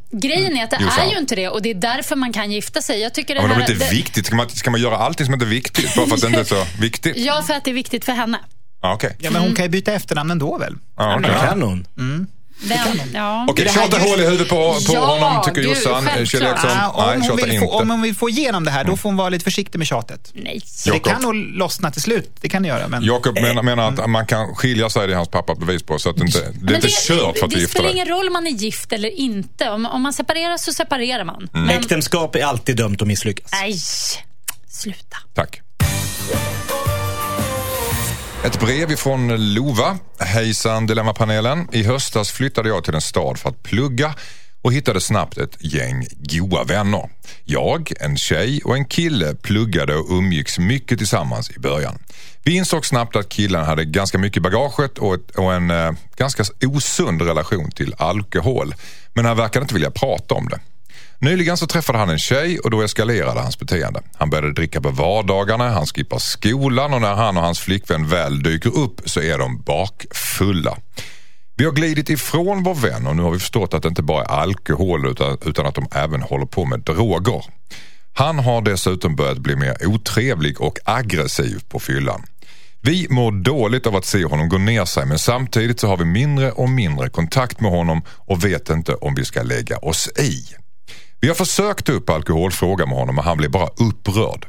[0.53, 1.07] Grejen är att det Jossan.
[1.07, 3.01] är ju inte det och det är därför man kan gifta sig.
[3.01, 4.27] Jag tycker det Ja, men det är inte det- viktigt?
[4.27, 6.41] Ska man, ska man göra allting som inte är viktigt bara för att det inte
[6.41, 7.17] är så viktigt?
[7.17, 8.39] Ja, för att det är viktigt för henne.
[8.83, 9.17] Ja, Okej.
[9.19, 10.75] Ja, men hon kan ju byta efternamn ändå väl?
[10.97, 11.31] Ja, okej.
[11.49, 11.87] Kan hon?
[13.15, 13.47] Ja.
[13.49, 16.05] Okej, här tjata hål i huvudet på, på Ja, honom tycker Jossan.
[16.05, 16.29] självklart.
[16.29, 16.71] Kjell Eriksson?
[16.71, 17.93] Ah, Nej, tjata vill få, om inte.
[17.93, 20.31] hon vill få igenom det här, då får hon vara lite försiktig med tjatet.
[20.35, 20.61] Nej.
[20.85, 22.89] Det kan nog lossna till slut, det kan det göra.
[22.89, 23.05] Men...
[23.05, 25.99] Jakob menar, menar att man kan skilja sig, det är hans pappa bevis på.
[25.99, 28.27] Så att det inte, det är inte kört för att du det spelar ingen roll
[28.27, 29.71] om man är gift eller inte.
[29.71, 31.49] Om, om man separerar så separerar man.
[31.55, 31.67] Mm.
[31.67, 33.51] Men, Äktenskap är alltid dömt att misslyckas.
[33.53, 33.77] nej,
[34.69, 35.17] sluta.
[35.35, 35.61] Tack.
[38.45, 39.99] Ett brev ifrån Lova.
[40.19, 41.69] Hejsan Dilemmapanelen.
[41.73, 44.15] I höstas flyttade jag till en stad för att plugga
[44.63, 47.11] och hittade snabbt ett gäng goa vänner.
[47.45, 51.99] Jag, en tjej och en kille pluggade och umgicks mycket tillsammans i början.
[52.45, 55.93] Vi insåg snabbt att killen hade ganska mycket i bagaget och, ett, och en eh,
[56.17, 58.75] ganska osund relation till alkohol.
[59.15, 60.61] Men han verkade inte vilja prata om det.
[61.23, 64.03] Nyligen så träffade han en tjej och då eskalerade hans beteende.
[64.17, 68.43] Han började dricka på vardagarna, han skippar skolan och när han och hans flickvän väl
[68.43, 70.77] dyker upp så är de bakfulla.
[71.57, 74.25] Vi har glidit ifrån vår vän och nu har vi förstått att det inte bara
[74.25, 77.45] är alkohol utan, utan att de även håller på med droger.
[78.13, 82.23] Han har dessutom börjat bli mer otrevlig och aggressiv på fyllan.
[82.81, 86.05] Vi mår dåligt av att se honom gå ner sig men samtidigt så har vi
[86.05, 90.63] mindre och mindre kontakt med honom och vet inte om vi ska lägga oss i.
[91.23, 94.47] Vi har försökt ta upp alkoholfrågan med honom och han blir bara upprörd.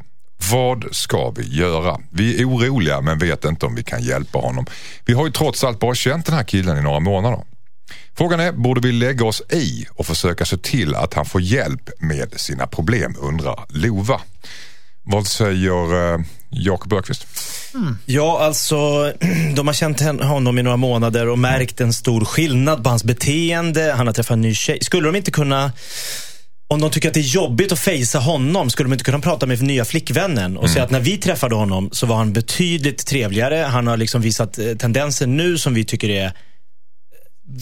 [0.51, 1.99] Vad ska vi göra?
[2.12, 4.65] Vi är oroliga men vet inte om vi kan hjälpa honom.
[5.05, 7.39] Vi har ju trots allt bara känt den här killen i några månader.
[8.17, 11.89] Frågan är, borde vi lägga oss i och försöka se till att han får hjälp
[11.99, 14.21] med sina problem, undrar Lova.
[15.03, 17.27] Vad säger eh, Jakob Öqvist?
[17.73, 17.97] Mm.
[18.05, 18.77] Ja, alltså,
[19.55, 23.93] de har känt honom i några månader och märkt en stor skillnad på hans beteende.
[23.97, 24.79] Han har träffat en ny tjej.
[24.81, 25.71] Skulle de inte kunna,
[26.73, 29.45] om de tycker att det är jobbigt att fejsa honom, skulle de inte kunna prata
[29.45, 33.55] med nya flickvännen och säga att när vi träffade honom så var han betydligt trevligare.
[33.55, 36.31] Han har liksom visat eh, tendenser nu som vi tycker är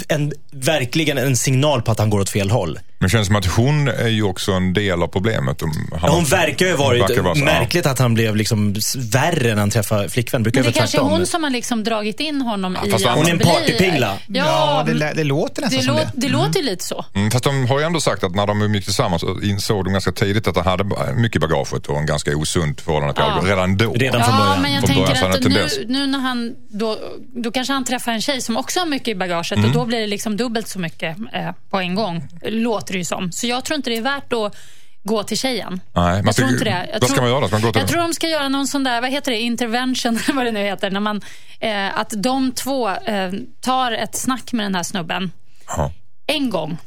[0.08, 2.80] en, verkligen en signal på att han går åt fel håll.
[3.02, 5.62] Men det känns som att hon är ju också en del av problemet.
[5.62, 7.46] Om- Han, Ja, hon verkar ju ha varit verkar vara så- ja.
[7.46, 10.44] märkligt att han blev liksom värre när han träffade flickvän.
[10.44, 13.16] Brukar Men det kanske är hon som har liksom dragit in honom i fast att
[13.16, 14.18] hon är en partypingla.
[14.28, 16.22] Ja, Ja, det, lä- det låter nästan det, som lå- det.
[16.28, 17.06] det låter ju lite så.
[17.16, 19.92] Mm, fast de har ju ändå sagt att när de gick tillsammans så insåg de
[19.94, 23.32] ganska tidigt att han hade mycket i bagaget och en ganska osunt förhållande till Ja.
[23.32, 23.94] alkohol redan då.
[23.94, 24.62] Redan från Ja, början.
[24.62, 26.98] men jag Från början tänker att nu, nu när han, då,
[27.36, 29.66] då kanske han träffar en tjej som också har mycket i bagaget Mm.
[29.66, 33.04] och då blir det liksom dubbelt så mycket eh, på en gång, låter det ju
[33.06, 33.32] som.
[33.32, 34.56] Så jag tror inte det är värt att
[35.04, 35.82] gå till tjejen.
[35.94, 36.90] Nej, jag tror inte det.
[36.94, 37.48] Jag vad ska tror, man göra?
[37.48, 39.38] Ska man gå till- Jag tror de ska göra någon sån där, vad heter det,
[39.38, 40.92] intervention, vad det nu heter.
[40.92, 41.22] När man,
[41.60, 45.32] eh, att de två eh, tar ett snack med den här snubben
[45.68, 45.92] Ja.
[46.28, 46.78] en gång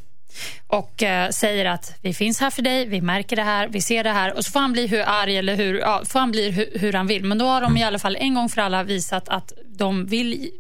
[0.67, 4.05] och eh, säger att vi finns här för dig, vi märker det här, vi ser
[4.05, 6.51] det här och så får han bli hur arg eller hur, ja, får han bli
[6.51, 7.25] hur, hur han vill.
[7.25, 10.51] Men då har de i alla fall en gång för alla visat att de vill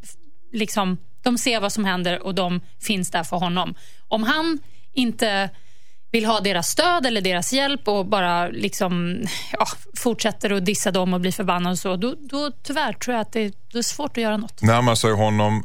[0.53, 3.75] liksom, de ser vad som händer och de finns där för honom.
[4.09, 4.59] Om han
[4.95, 5.51] inte
[6.13, 9.19] vill ha deras stöd eller deras hjälp och bara liksom,
[9.53, 13.21] ja, fortsätter att dissa dem och bli förbannad och så, då, då tyvärr tror jag
[13.21, 14.63] att det, det är svårt att göra något.
[14.63, 15.65] Närma sig honom,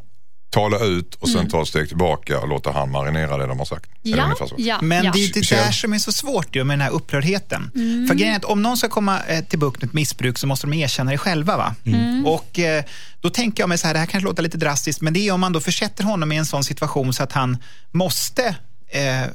[0.50, 3.66] tala ut och sen ta ett steg tillbaka och låta han marinera det de har
[3.66, 3.86] sagt.
[4.04, 5.12] Är det Ja, ja, Men ja.
[5.12, 5.66] det är Kjell?
[5.66, 7.72] där som är så svårt ju med den här upprördheten.
[7.76, 8.08] Mm.
[8.08, 10.48] För grejen är att om någon ska komma eh, till bukt med ett missbruk så
[10.48, 11.58] måste de erkänna det själva.
[11.58, 11.76] Va?
[11.86, 12.26] Mm.
[12.26, 12.84] Och eh,
[13.22, 15.32] då tänker jag mig så här, det här kanske låter lite drastiskt, men det är
[15.32, 17.58] om man då försätter honom i en sån situation så att han
[17.92, 18.56] måste
[18.92, 19.30] Eh, eh,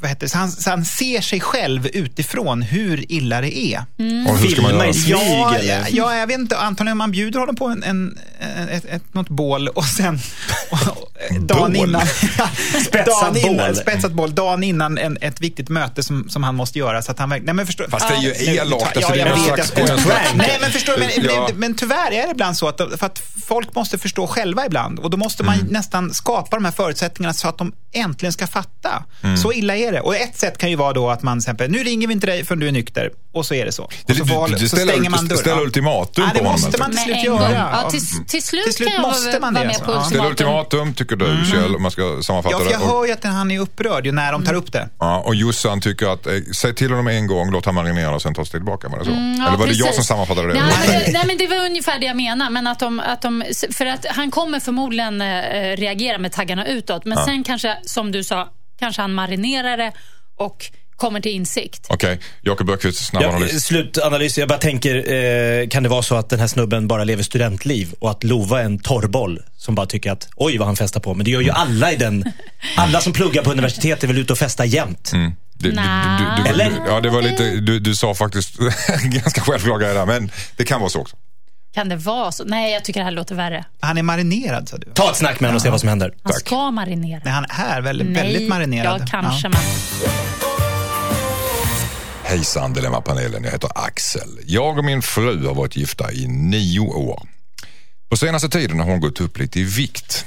[0.00, 0.28] vad heter det?
[0.28, 3.84] Så, han, så han ser sig själv utifrån hur illa det är.
[4.28, 4.86] Och hur ska man göra?
[5.06, 6.56] Ja, ja, ja, jag vet inte.
[6.58, 8.18] Antagligen man bjuder honom på en, en,
[8.70, 10.18] ett, ett, något bål och sen
[10.70, 10.78] och,
[11.40, 12.02] dagen innan,
[13.06, 13.76] dagen innan, bål.
[13.76, 17.02] spetsat bål, dagen innan en, ett viktigt möte som, som han måste göra.
[17.02, 19.28] Så att han, nej, men förstår, Fast det är ju elakt, alltså, ja, det är
[19.36, 19.72] någon slags-
[20.34, 21.46] Nej, men förstår men, Ja.
[21.50, 24.98] men, men tyvärr är det ibland så att, för att folk måste förstå själva ibland
[24.98, 25.66] och då måste man Mm.
[25.66, 28.65] nästan skapa de här förutsättningarna så att de äntligen ska fatta.
[29.22, 29.36] Mm.
[29.36, 30.00] Så illa är det.
[30.00, 32.26] Och ett sätt kan ju vara då att man till exempel, nu ringer vi inte
[32.26, 33.90] dig förrän du är nykter och så är det så.
[34.06, 35.38] Det- Och så, du- får- du så ställer- stänger man du dörren.
[35.38, 35.62] ställer Ja.
[35.62, 36.82] ultimatum ja, på det honom, måste alltså.
[36.82, 37.52] man till slut göra.
[37.82, 37.90] Ja.
[37.90, 40.04] Till, till slut Till slut kan jag måste man vara det, med på Ja.
[40.04, 40.94] Ställer ultimatum.
[40.94, 42.84] tycker du Kjell, om man ska sammanfatta Ja, för jag det.
[42.84, 44.88] Och, hör ju att han är upprörd ju när de tar upp det.
[44.98, 48.22] ja, och Jossan tycker att, eh, säg till honom en gång, låt han marinera och
[48.22, 48.88] sen ta steg tillbaka.
[48.88, 49.10] Var det så?
[49.10, 49.94] Mm, ja, Eller var det jag precis.
[49.96, 50.54] som sammanfattade det?
[50.54, 52.50] Nej, men det, nej, men det var ungefär det jag menar.
[52.50, 55.26] Men att de, att de, för att han kommer förmodligen eh,
[55.76, 57.04] reagera med taggarna utåt.
[57.04, 59.92] Men sen kanske, som du sa, kanske han marinerar det
[60.36, 61.86] och kommer till insikt.
[61.88, 63.64] Okej, Jakob Öqvist, snabb Ja, analys.
[63.64, 64.38] slutanalys.
[64.38, 67.94] Jag bara tänker, eh, kan det vara så att den här snubben bara lever studentliv
[67.98, 71.14] och att Lova är en torrboll som bara tycker att oj vad han festar på.
[71.14, 72.24] Men det gör ju alla i den,
[72.76, 75.10] alla som pluggar på universitet är väl ute och festar jämt.
[75.12, 75.32] Mm.
[75.58, 75.82] Du, du, du,
[76.36, 76.72] du, du, Eller?
[76.86, 78.56] ja, det var lite, du, du sa faktiskt
[79.04, 81.16] ganska självklara grejer där, men det kan vara så också.
[81.76, 82.44] Kan det vara så?
[82.44, 83.64] Nej, jag tycker det här låter värre.
[83.80, 84.92] Han är marinerad, sa du.
[84.94, 86.14] Ta ett snack med honom och se vad som händer.
[86.22, 87.20] Han ska marinera.
[87.24, 89.00] Nej, han är väldigt, Nej, väldigt marinerad.
[89.00, 89.46] Ja, kanske.
[89.46, 89.50] Ja.
[89.50, 89.60] Men...
[92.24, 94.28] Hejsan Dilemmapanelen, jag heter Axel.
[94.46, 97.22] Jag och min fru har varit gifta i nio år.
[98.08, 100.26] På senaste tiden har hon gått upp lite i vikt.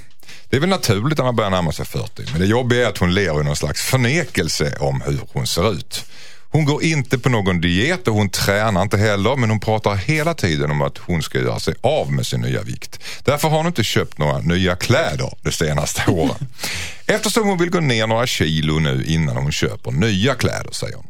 [0.49, 2.97] Det är väl naturligt när man börjar närma sig 40, men det jobbiga är att
[2.97, 6.05] hon lever i någon slags förnekelse om hur hon ser ut.
[6.51, 10.33] Hon går inte på någon diet och hon tränar inte heller, men hon pratar hela
[10.33, 12.99] tiden om att hon ska göra sig av med sin nya vikt.
[13.23, 16.47] Därför har hon inte köpt några nya kläder de senaste åren.
[17.05, 21.07] Eftersom hon vill gå ner några kilo nu innan hon köper nya kläder, säger hon.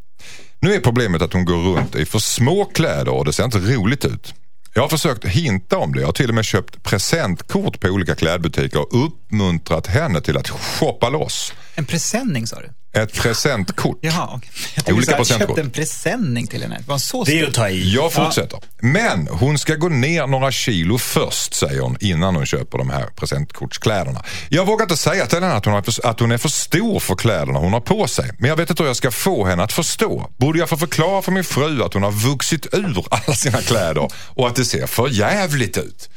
[0.60, 3.58] Nu är problemet att hon går runt i för små kläder och det ser inte
[3.58, 4.34] roligt ut.
[4.74, 6.00] Jag har försökt hinta om det.
[6.00, 10.50] Jag har till och med köpt presentkort på olika klädbutiker och uppmuntrat henne till att
[10.50, 11.54] shoppa loss.
[11.80, 13.02] En presenning, sa du?
[13.02, 13.98] Ett presentkort.
[14.02, 14.50] Jaha, okej.
[14.76, 15.48] Jag Olika presentkort.
[15.48, 16.78] köpt en presenning till henne.
[16.78, 17.96] Det var så Det är att ta i.
[17.96, 18.60] Jag fortsätter.
[18.82, 23.06] Men hon ska gå ner några kilo först, säger hon, innan hon köper de här
[23.06, 24.24] presentkortskläderna.
[24.50, 27.00] Jag vågar inte säga till henne att hon, är för, att hon är för stor
[27.00, 28.32] för kläderna hon har på sig.
[28.40, 30.30] Men jag vet inte hur jag ska få henne att förstå.
[30.38, 34.10] Borde jag få förklara för min fru att hon har vuxit ur alla sina kläder
[34.16, 36.10] och att det ser för jävligt ut?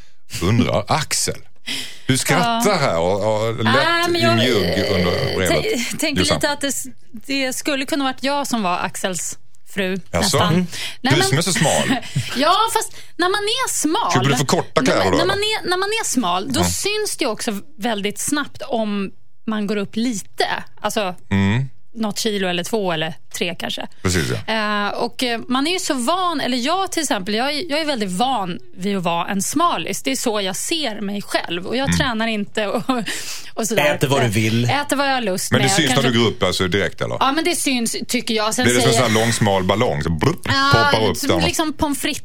[0.43, 1.39] Undrar Axel.
[2.07, 6.01] Du skrattar här och, och men i jag- mjugg under brevet.
[6.01, 6.73] Tänker lite att det,
[7.13, 9.39] det skulle kunna varit jag som var Axels
[9.75, 9.93] fru.
[10.11, 10.19] Jaså?
[10.21, 10.53] nästan.
[10.55, 10.67] Mm.
[11.01, 11.97] Nej, Du som är så smal.
[12.37, 14.13] Ja, fast när man är smal.
[14.13, 16.65] Köper du för korta kläder när, då, när, man är, när man är smal, då
[16.65, 19.11] syns det också väldigt snabbt om
[19.47, 20.47] man går upp lite.
[20.81, 21.69] Alltså, Mm.
[21.95, 23.87] något kilo eller två eller tre kanske.
[24.03, 24.55] Precis, ja.
[24.87, 27.81] Eh, och eh, man är ju så van, eller jag till exempel, jag är, jag
[27.81, 30.03] är väldigt van vid att vara en smalis.
[30.03, 31.99] Det är så jag ser mig själv och jag Mm.
[31.99, 32.83] tränar inte och,
[33.55, 33.95] och sådär.
[33.95, 34.65] Äter vad du vill.
[34.65, 35.73] Äter vad jag har lust Men det med.
[35.73, 37.17] syns Kanske- när du går upp alltså direkt eller?
[37.21, 38.55] Ja, men det syns tycker jag.
[38.55, 40.43] Sen det som en säger sån här långsmal ballong som blupp,
[40.73, 41.41] poppar upp där?
[41.47, 42.23] liksom pommes frites,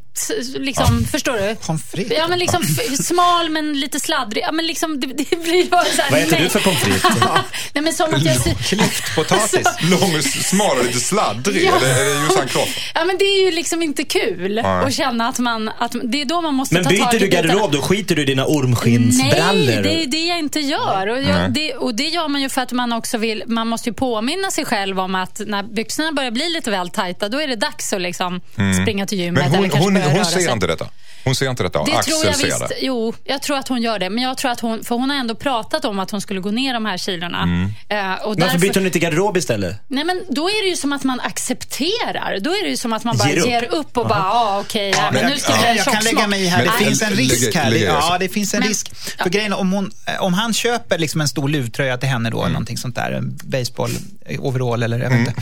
[0.56, 1.56] liksom, förstår du?
[1.56, 2.17] Pommes frites?
[2.17, 2.63] Ja, men liksom
[3.03, 4.43] smal men lite sladdrig.
[4.43, 6.41] Ja, men liksom, det, det blir bara så här, Vad äter nej.
[6.43, 7.03] du för pommes frites?
[7.73, 8.36] Nej, men som att jag...
[8.65, 9.67] Klyftpotatis.
[9.82, 11.63] Lång och smal och lite sladdrig.
[11.65, 11.75] Ja.
[11.75, 12.67] Är det, är det Jossan Kropp?
[12.95, 14.65] Ja, men det är ju liksom inte kul Nej.
[14.65, 15.69] att känna att man...
[15.80, 17.47] Att, det är då man måste Men ta tag byter i du bitarna.
[17.47, 17.82] garderob då?
[17.82, 19.65] Skiter du i dina ormskinnsbrallor?
[19.65, 21.08] Nej, det är det jag inte gör.
[21.08, 23.89] Och, jag, det, och det gör man ju för att man också vill, man måste
[23.89, 27.47] ju påminna sig själv om att när byxorna börjar bli lite väl tajta, då är
[27.47, 28.41] det dags att liksom
[28.82, 29.51] springa till gymmet Mm.
[29.51, 30.51] Men eller hon, börja hon ser sig.
[30.51, 30.87] inte detta.
[31.23, 32.59] Hon ser inte detta Det Axel tror jag ser visst.
[32.59, 32.75] det.
[32.81, 34.09] Jo, jag tror att hon gör det.
[34.09, 36.51] Men jag tror att hon, för hon har ändå pratat om att hon skulle gå
[36.51, 37.43] ner de här kilorna.
[37.43, 37.69] Mm.
[37.89, 39.75] Eh, och därför, byter hon inte garderob istället?
[39.87, 42.39] Nej, men då är det ju som att man accepterar.
[42.39, 43.47] Då är det ju som att man bara Ger upp.
[43.47, 45.67] ger upp, och bara, ja okej, ja, men men- nu ska ja.
[45.67, 46.57] jag Jag kan lägga mig här.
[46.65, 47.71] Men- Det finns en risk här.
[47.75, 48.95] Ja, det finns en Men- risk.
[49.23, 52.49] För grejen, om, hon, om han köper liksom en stor luvtröja till henne då, eller
[52.53, 53.91] någonting sånt där, en baseball,
[54.25, 55.33] eh, overall eller jag vet inte.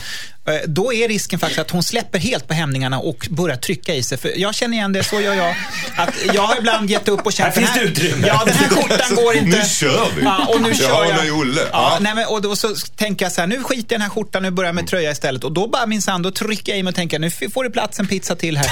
[0.47, 4.03] Eh, Då är risken faktiskt att hon släpper helt på hämningarna och börjar trycka i
[4.03, 4.17] sig.
[4.17, 5.55] För jag känner igen det, så gör jag.
[5.95, 7.55] Att jag har ibland gett upp och känt...
[7.55, 8.27] Här finns det utrymme.
[8.27, 9.57] Ja, den här skjortan går inte.
[9.57, 10.23] Nu kör vi.
[10.23, 11.23] Ja, och nu Jag kör jag.
[11.23, 11.61] med Olle.
[11.61, 11.97] Ja, Ja.
[12.01, 14.09] nej, men, och då så tänker jag så här, nu skiter jag i den här
[14.09, 15.43] skjortan, nu börjar jag med tröja istället.
[15.43, 17.99] Och då bara minsann, då trycker jag i mig och tänker, nu får det plats
[17.99, 18.71] en pizza till här.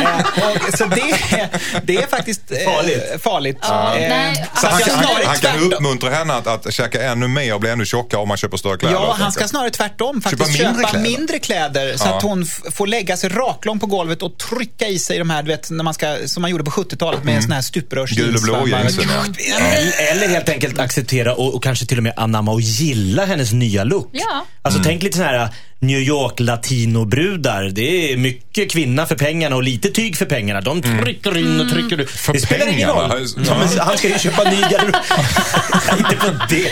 [0.00, 1.48] Eh, och, så det, är-
[1.84, 3.22] det är faktiskt eh, Farligt.
[3.22, 3.58] farligt.
[3.62, 7.02] Ja, Eh, nej, så han, jag kan, han, han kan uppmuntra henne att, att käka
[7.02, 8.94] ännu mer och bli ännu tjockare om man köper större kläder.
[8.96, 10.56] Ja, han ska snarare tvärtom faktiskt.
[10.56, 11.10] Köpa kläder.
[11.18, 12.16] mindre kläder så Ja.
[12.16, 15.48] att hon får lägga sig raklång på golvet och trycka i sig de här, du
[15.48, 18.26] vet, när man ska, som man gjorde på 70-talet med en sån här stuprörsjeans.
[18.26, 19.04] Gul och blå jeansen,
[19.48, 19.56] ja.
[20.12, 23.84] Eller, helt enkelt acceptera och, och kanske till och med anamma och gilla hennes nya
[23.84, 24.08] look.
[24.12, 24.44] Ja.
[24.62, 24.88] Alltså Mm.
[24.88, 25.48] tänk lite så här
[25.82, 27.62] New York latinobrudar.
[27.64, 30.60] Det är mycket kvinna för pengarna och lite tyg för pengarna.
[30.60, 32.10] De trycker in och trycker ut.
[32.10, 33.14] För det spelar ingen pengarna?
[33.14, 33.26] roll.
[33.48, 34.94] Ja, men han ska ju köpa ny garderob.
[35.90, 36.70] Nej, inte på det.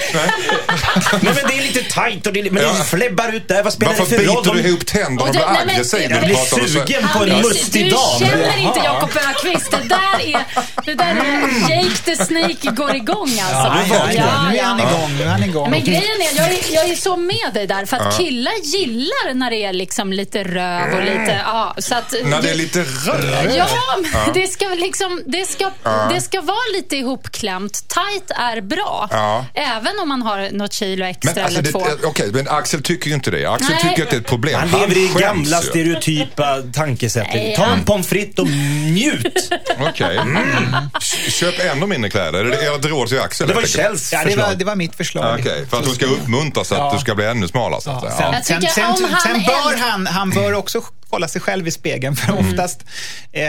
[1.22, 2.72] Nej men det är lite tajt och det, är- men Ja.
[2.78, 3.62] det flebbar ut där.
[3.62, 4.42] Vad spelar Varför det för roll?
[4.44, 6.00] biter du ihop tänderna och blir det- nej, men- aggressiv?
[6.00, 8.20] när jag du blir pratar om så- sugen på en mustig du dam.
[8.20, 8.80] känner inte.
[8.84, 9.70] Jakob Öqvist.
[9.70, 10.44] Det där är,
[10.86, 13.66] det där är Jake the Snake går igång alltså.
[13.66, 15.10] Ja, nu ja, vaknar ja, nu är han igång.
[15.18, 15.70] Nu är han igång.
[15.70, 17.86] Men grejen är, jag är, jag är så med dig där.
[17.86, 18.99] För att killar gillar
[19.34, 21.40] när det är liksom lite röv och lite...
[21.44, 23.52] Ja, så att, När det är lite röd.
[23.56, 23.66] Ja,
[24.24, 25.70] men det ska liksom, det ska,
[26.14, 27.72] det ska vara lite ihopklämt.
[27.88, 29.08] Tight är bra.
[29.10, 29.44] Ja.
[29.54, 32.06] Även om man har något kilo extra Men, alltså, eller det, två.
[32.08, 33.46] okej, men Axel tycker ju inte det.
[33.46, 33.90] Axel Nej.
[33.90, 34.60] tycker att det är ett problem.
[34.60, 35.66] Han lever i gamla ju.
[35.68, 37.34] stereotypa tankesättet.
[37.34, 39.50] Nej, Ta en han- pommes frites och njut.
[39.88, 40.20] Okej.
[41.28, 42.44] Köp ännu mindre kläder.
[42.44, 43.48] Är det ert råd till Axel?
[43.48, 43.62] Det var?
[43.62, 44.58] Kjells Ja, det, var, förslag.
[44.58, 45.36] det var mitt förslag.
[45.40, 46.92] Okej, för att du ska uppmuntras så att Ja.
[46.94, 47.80] du ska bli ännu smalare.
[47.80, 48.12] Så att säga.
[48.16, 48.42] Sen, Ja.
[48.42, 52.16] Sen, tycker sen, han sen bör han, han bör också kolla sig själv i spegeln.
[52.16, 52.80] För oftast,
[53.32, 53.42] eh,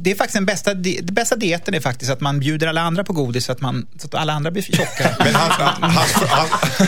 [0.00, 3.04] det är faktiskt den bästa, det bästa dieten är faktiskt att man bjuder alla andra
[3.04, 5.16] på godis så att, man, så att alla andra blir för tjocka.
[5.24, 6.12] Men hans, hans,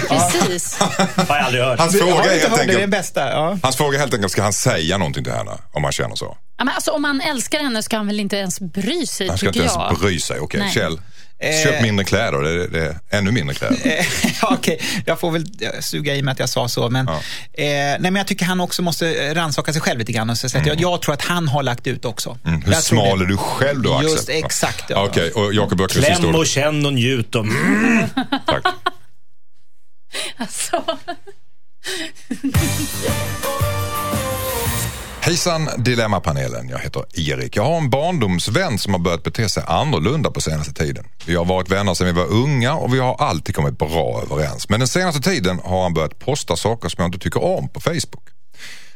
[0.09, 0.79] hans, Precis.
[1.29, 1.79] Har jag aldrig hört.
[1.79, 2.67] hans, Har fråga är helt hört det?
[2.67, 3.31] Den enkelt, bästa.
[3.31, 3.59] Ja.
[3.63, 6.37] hans fråga är helt enkelt, ska han säga någonting till henne om han känner så?
[6.59, 9.39] Ja, men alltså, om man älskar henne ska han väl inte ens bry sig, Han
[9.39, 9.87] ska inte jag.
[9.87, 10.39] ens bry sig.
[10.41, 10.73] Okej, Nej.
[10.75, 11.01] Kjell.
[11.65, 13.77] Köp mindre kläder, det är, det är ännu mindre kläder.
[13.85, 14.05] Eh,
[14.53, 16.91] Okej, jag får väl eh, suga i mig att jag sa så.
[16.91, 17.15] Men, Ja.
[17.63, 20.31] eh, nej, men jag tycker han också måste rannsaka sig själv lite grann.
[20.31, 22.39] Och så att jag, jag tror att han har lagt ut också.
[22.45, 22.63] Mm.
[22.63, 23.25] Hur Jag smal det.
[23.25, 24.11] är du själv då Axel?
[24.11, 25.05] Just exakt, ja.
[25.05, 26.39] Okej, och Jakob Öqvists Kläm historia.
[26.41, 27.35] och känn och njut.
[27.35, 27.47] Och...
[28.47, 28.63] Tack.
[30.37, 30.85] Alltså.
[35.23, 37.57] Hejsan Dilemmapanelen, jag heter Erik.
[37.57, 41.05] Jag har en barndomsvän som har börjat bete sig annorlunda på senaste tiden.
[41.27, 44.69] Vi har varit vänner sedan vi var unga och vi har alltid kommit bra överens.
[44.69, 47.81] Men den senaste tiden har han börjat posta saker som jag inte tycker om på
[47.81, 48.25] Facebook.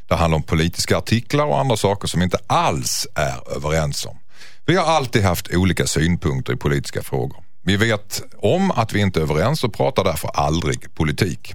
[0.09, 4.19] Det handlar om politiska artiklar och andra saker som vi inte alls är överens om.
[4.67, 7.45] Vi har alltid haft olika synpunkter i politiska frågor.
[7.67, 11.55] Vi vet om att vi inte är överens och pratar därför aldrig politik.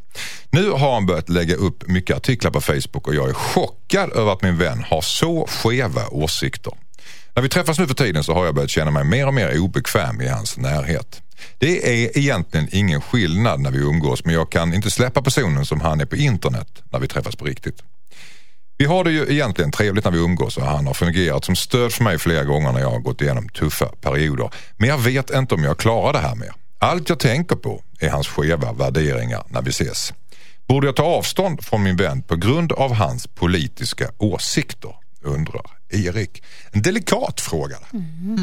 [0.50, 4.32] Nu har han börjat lägga upp mycket artiklar på Facebook och jag är chockad över
[4.32, 6.74] att min vän har så skeva åsikter.
[7.34, 9.60] När vi träffas nu för tiden så har jag börjat känna mig mer och mer
[9.60, 11.22] obekväm i hans närhet.
[11.58, 15.82] Det är egentligen ingen skillnad när vi umgås men jag kan inte släppa personen som
[15.82, 17.84] han är på internet när vi träffas på riktigt.
[18.82, 21.94] Vi har det ju egentligen trevligt när vi umgås och han har fungerat som stöd
[21.94, 24.50] för mig flera gånger när jag har gått igenom tuffa perioder.
[24.78, 26.54] Men jag vet inte om jag klarar det här mer.
[26.80, 30.14] Allt jag tänker på är hans skeva värderingar när vi ses.
[30.68, 34.96] Borde jag ta avstånd från min vän på grund av hans politiska åsikter?
[35.22, 36.44] Undrar Erik.
[36.72, 37.76] En delikat fråga.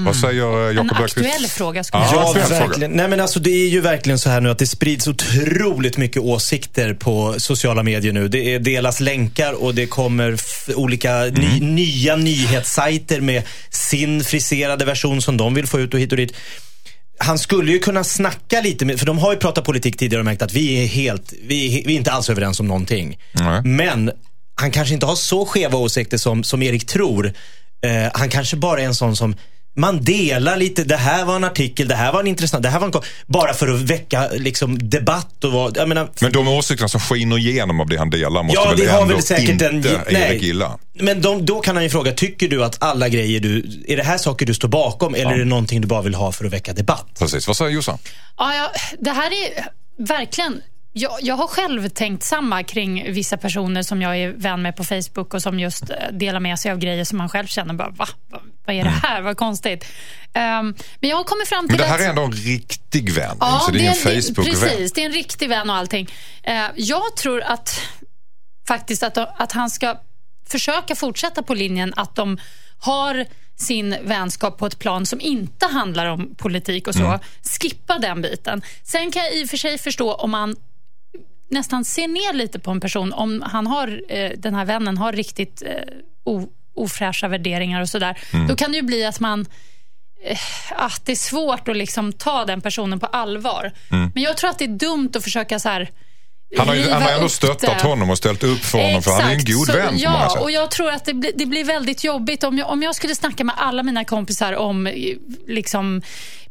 [0.07, 1.17] Vad säger eh, En Jakob Öqvist?
[1.17, 2.61] aktuell fråga skulle Ja, jag Ja, aktuell fråga.
[2.67, 2.91] verkligen.
[2.93, 6.23] Nej, men alltså, det är ju verkligen så här nu att det sprids otroligt mycket
[6.23, 8.29] åsikter på sociala medier nu.
[8.29, 10.37] Det är, delas länkar och det kommer
[10.75, 16.11] olika ny, nya nyhetssajter med sin friserade version som de vill få ut och hit
[16.13, 16.33] och dit.
[17.19, 20.25] Han skulle ju kunna snacka lite med, för de har ju pratat politik tidigare och
[20.25, 23.19] märkt att vi är helt, vi är, vi är inte alls överens om någonting.
[23.33, 23.63] Nej.
[23.65, 24.11] Men
[24.61, 27.27] han kanske inte har så skeva åsikter som, som Erik tror.
[27.87, 29.35] Eh, han kanske bara är en sån som
[29.79, 32.81] man delar lite, det här var en artikel, det här var en intressant, det här
[32.81, 36.89] var en Bara för att väcka liksom, debatt och vad, jag menar, Men de åsikterna
[36.89, 39.49] som skiner igenom av det han delar måste Ja, väl det har ändå väl säkert
[39.51, 40.79] inte en- Erik gilla?
[40.95, 44.03] Men de, då kan han ju fråga, tycker du att alla grejer du, är det
[44.03, 46.53] här saker du står bakom eller är det någonting du bara vill ha för att
[46.53, 47.07] väcka debatt?
[47.19, 47.99] Precis, vad säger Jossan?
[48.37, 49.67] Ja, ja, det här är
[50.07, 50.61] verkligen...
[50.99, 54.85] Jag, jag har själv tänkt samma kring vissa personer som jag är vän med på
[54.85, 57.89] Facebook och som just eh, delar med sig av grejer som man själv känner bara,
[57.89, 58.09] va?
[58.31, 59.23] va vad är det här?
[59.23, 59.85] Vad konstigt.
[60.33, 62.05] Ehm, men jag har kommit fram till Men det här att...
[62.05, 64.45] är ändå en riktig vän, Ja, så det är ingen en- Facebook-vän.
[64.45, 66.09] Precis, det är en riktig vän och allting.
[66.43, 67.81] Eh, jag tror att
[68.69, 70.01] faktiskt att, att han ska
[70.49, 72.39] försöka fortsätta på linjen att de
[72.79, 73.25] har
[73.57, 77.05] sin vänskap på ett plan som inte handlar om politik och så.
[77.05, 77.21] Mm.
[77.61, 78.63] Skippa den biten.
[78.83, 80.57] Sen kan jag i och för sig förstå om man
[81.49, 85.13] nästan ser ner lite på en person om han har, eh, den här vännen har
[85.13, 85.73] riktigt eh,
[86.25, 88.19] o, ofräscha värderingar och sådär.
[88.33, 88.47] Mm.
[88.47, 89.47] Då kan det ju bli att man
[90.25, 90.39] eh,
[90.71, 93.73] att det är svårt att liksom ta den personen på allvar.
[93.91, 94.11] Mm.
[94.15, 95.91] Men jag tror att det är dumt att försöka så här
[96.59, 97.89] Han har, ju, han har ändå stöttat det.
[97.89, 99.53] honom och ställt upp för honom för han är en Exakt.
[99.53, 102.59] god Så, vän Ja, och jag tror att det, blir- det blir väldigt jobbigt om
[102.59, 104.93] jag, om jag skulle snacka med alla mina kompisar om eh,
[105.47, 106.03] liksom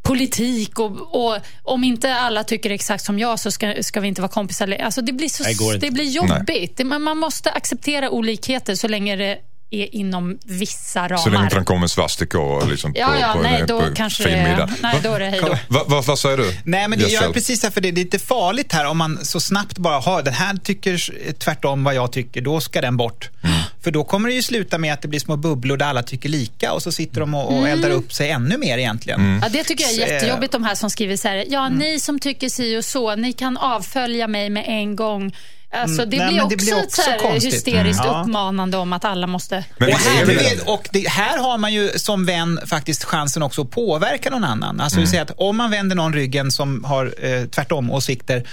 [0.02, 4.22] politik och, och om inte alla tycker exakt som jag så ska, ska vi inte
[4.22, 4.78] vara kompisar.
[4.84, 5.78] Alltså det blir, så, inte.
[5.86, 6.78] det blir jobbigt.
[6.78, 9.38] Det, man, man måste acceptera olikheter så länge det
[9.72, 11.18] är inom vissa ramar.
[11.18, 13.82] Så länge inte den kommer svastika och liksom Ja, på, ja, på, nej, en, då
[13.82, 14.70] på kanske fin det, middag.
[14.82, 15.58] nej, då är det hej då.
[15.68, 16.58] Va, va, vad säger du?
[16.64, 17.26] Nej, men det Jessel?
[17.28, 20.00] gör precis så här, för det är lite farligt här om man så snabbt bara
[20.00, 23.30] har den här tycker tvärtom vad jag tycker, då ska den bort.
[23.44, 23.56] Mm.
[23.84, 26.30] För då kommer det ju sluta med att det blir små bubblor där alla tycker
[26.30, 29.20] lika och så sitter de och, och eldar upp sig ännu mer egentligen.
[29.20, 29.40] Mm.
[29.44, 32.00] Ja, det tycker jag är eh, jättejobbigt, de här som skriver så här, ja, ni
[32.00, 35.36] som tycker si och så, ni kan avfölja mig med en gång.
[35.82, 37.54] Alltså, det, Nej, blir det också blir ett också så här konstigt.
[37.54, 38.22] hysteriskt Mm.
[38.22, 39.64] Uppmanande om att alla måste...
[39.78, 43.62] Men Och här, det, och det, här har man ju som vän faktiskt chansen också
[43.62, 44.80] att påverka någon annan.
[44.82, 45.24] Alltså Mm.
[45.24, 48.44] att om man vänder någon ryggen som har eh, tvärtom åsikter,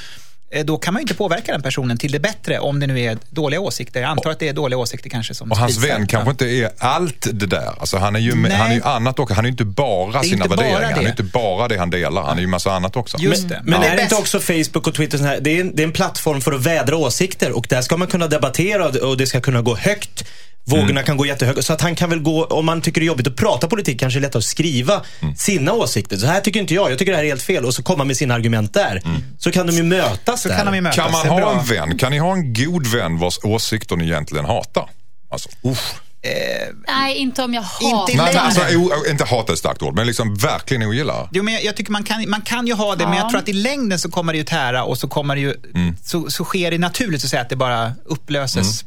[0.64, 3.18] då kan man ju inte påverka den personen till det bättre om det nu är
[3.30, 4.00] dåliga åsikter.
[4.00, 6.70] Jag antar att det är dåliga åsikter kanske som Och hans vän kanske inte är
[6.78, 7.72] allt det där.
[7.80, 9.34] Alltså han är ju, med, han är ju annat också.
[9.34, 10.90] Han är ju inte bara är sina inte bara värderingar.
[10.90, 12.22] Han är ju inte bara det han delar.
[12.22, 13.18] Han är ju massa annat också.
[13.18, 13.60] Just det.
[13.64, 13.88] Men Ja.
[13.88, 16.40] är det inte också Facebook och Twitter här, det är, en, det är en plattform
[16.40, 19.76] för att vädra åsikter och där ska man kunna debattera och det ska kunna gå
[19.76, 20.24] högt.
[20.64, 21.04] Vågorna Mm.
[21.04, 21.64] kan gå jättehögt.
[21.64, 24.00] Så att han kan väl gå, om man tycker det är jobbigt att prata politik,
[24.00, 25.34] kanske det är lättare att skriva Mm.
[25.36, 26.16] sina åsikter.
[26.16, 27.64] Så här tycker inte jag, jag tycker det här är helt fel.
[27.64, 29.00] Och så komma med sina argument där.
[29.04, 29.22] Mm.
[29.38, 30.56] Så kan de ju mötas Så där.
[30.56, 30.96] kan de ju mötas.
[30.96, 31.52] Kan man Det ha bra.
[31.60, 31.98] en vän?
[31.98, 34.90] Kan ni ha en god vän vars åsikter ni egentligen hatar?
[35.30, 35.92] Alltså, usch.
[36.88, 38.62] Nej, inte om jag hatar Inte i Nej, men längden.
[38.62, 41.28] alltså, o, inte hata är ett starkt ord, men liksom verkligen ogillar.
[41.32, 43.20] Jo, men jag, jag tycker man kan, man kan ju ha det, men Ja.
[43.20, 45.54] jag tror att i längden så kommer det ju tära och så kommer det ju,
[45.74, 45.96] Mm.
[46.04, 48.82] så, så sker det naturligt så att säga att det bara upplöses.
[48.82, 48.86] Är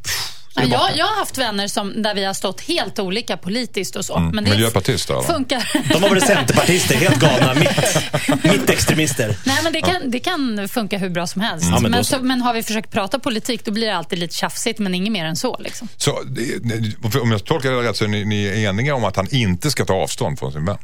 [0.56, 4.06] Ja, jag, jag har haft vänner som, där vi har stått helt olika politiskt och
[4.06, 4.18] så.
[4.18, 4.36] Mm.
[4.36, 5.24] Men det Miljöpartister, eller?
[5.24, 5.72] funkar.
[5.94, 7.54] De har varit centerpartister, helt galna.
[7.54, 9.38] Mitt, mittextremister.
[9.46, 11.68] Nej, men det kan, det kan funka hur bra som helst.
[11.72, 14.36] Ja, men men, så, men har vi försökt prata politik, då blir det alltid lite
[14.36, 15.58] tjafsigt, men inget mer än så.
[15.60, 15.88] Liksom.
[15.98, 16.12] Så
[17.22, 19.72] om jag tolkar det rätt så är ni, ni är eniga om att han inte
[19.72, 20.78] ska ta avstånd från sin vän?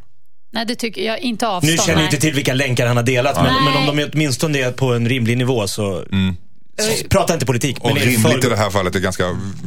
[0.53, 1.71] Nej, det tycker jag inte avstånd.
[1.71, 4.09] Nu känner jag inte till vilka länkar han har delat, men, men om de är
[4.13, 5.67] åtminstone är på en rimlig nivå så...
[5.67, 6.05] så
[7.09, 7.77] prata inte politik.
[7.79, 9.23] Och rimligt för- i det här fallet är ganska,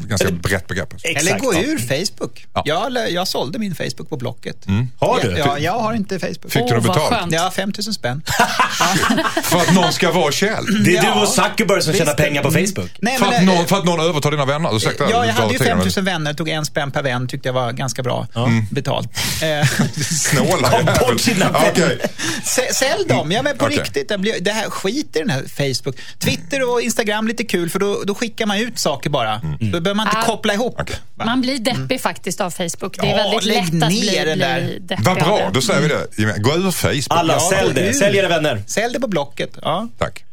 [0.08, 0.92] ganska brett begrepp.
[0.94, 2.46] Exakt, Eller gå ur Facebook.
[2.54, 2.62] Ja.
[2.66, 4.56] Jag, jag sålde min Facebook på Blocket.
[4.98, 5.30] Har du?
[5.30, 6.52] Ja, ja, jag har inte Facebook.
[6.52, 7.32] Fick du det vad betalt?
[7.32, 8.22] Ja, 5 000 spänn.
[9.42, 10.84] För att någon ska vara käll?
[10.84, 11.14] Det är Ja.
[11.14, 12.90] du och Zuckerberg som tjänar pengar på Facebook.
[13.00, 14.76] Nej, För men, att, eh, någon, för att någon övertar dina vänner?
[14.76, 17.28] Ursäkta, Ja, jag hade ju tiden, 5 men 000 vänner, tog en spänn per vän,
[17.28, 18.26] tyckte jag var ganska bra
[18.70, 19.08] betalt.
[19.42, 19.66] Eh,
[20.04, 21.98] Snåla Kom bort sina vänner.
[22.44, 23.78] sä- Sälj dem, ja men på Okej.
[23.78, 24.12] riktigt.
[24.40, 25.96] Det här, skit i den här Facebook.
[26.18, 26.93] Twitter och Instagram
[27.28, 29.34] lite kul för då, då skickar man ut saker bara.
[29.34, 29.56] Mm.
[29.60, 30.22] Då behöver man inte Ah.
[30.22, 30.80] koppla ihop.
[31.14, 31.24] Va?
[31.24, 32.96] Man blir deppig faktiskt av Facebook.
[33.00, 34.60] Det är Ja, väldigt lätt att bli, det där.
[34.60, 35.50] bli deppig Vad bra, det.
[35.52, 35.88] då säger vi
[36.24, 36.38] det.
[36.38, 37.06] Gå ur Facebook.
[37.10, 37.94] Alla, Ja, sälj det.
[37.94, 38.62] Sälj era vänner.
[38.66, 39.50] Sälj det på Blocket.
[39.62, 39.88] Ja.
[39.98, 40.24] Tack.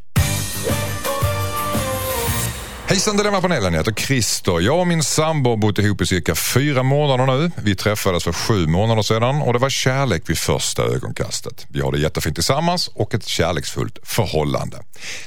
[2.87, 4.59] Hejsan Dilemmapanelen, jag heter Christer.
[4.61, 7.51] Jag och min sambo har bott ihop i cirka fyra månader nu.
[7.55, 11.65] Vi träffades för sju månader sedan och det var kärlek vid första ögonkastet.
[11.69, 14.77] Vi har det jättefint tillsammans och ett kärleksfullt förhållande.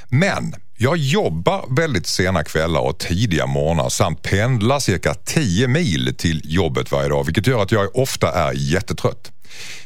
[0.08, 6.40] Men Jag jobbar väldigt sena kvällar och tidiga morgnar samt pendlar cirka 10 mil till
[6.44, 9.32] jobbet varje dag vilket gör att jag ofta är jättetrött.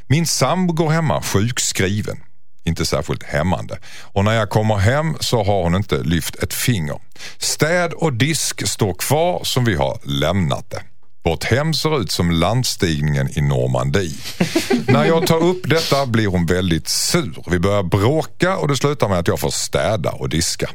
[0.07, 2.17] Min sambo går hemma sjukskriven.
[2.65, 3.79] Inte särskilt hämmande.
[4.03, 7.01] Och när jag kommer hem så har hon inte lyft ett finger.
[7.39, 10.83] Städ och disk står kvar som vi har lämnat det.
[11.25, 14.17] Vårt hem ser ut som landstigningen i Normandie.
[14.89, 17.45] När jag tar upp detta blir hon väldigt sur.
[17.51, 20.71] Vi börjar bråka och det slutar med att jag får städa och diska.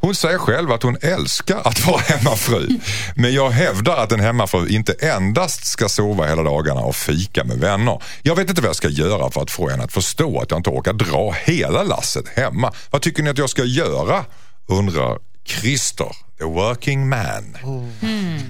[0.00, 2.68] Hon säger själv att hon älskar att vara hemmafru.
[3.14, 7.58] Men jag hävdar att en hemmafru inte endast ska sova hela dagarna och fika med
[7.58, 8.02] vänner.
[8.22, 10.58] Jag vet inte vad jag ska göra för att få henne att förstå att jag
[10.58, 12.72] inte orkar dra hela lasset hemma.
[12.90, 14.24] Vad tycker ni att jag ska göra?
[14.68, 17.56] Undrar Christer, the working man.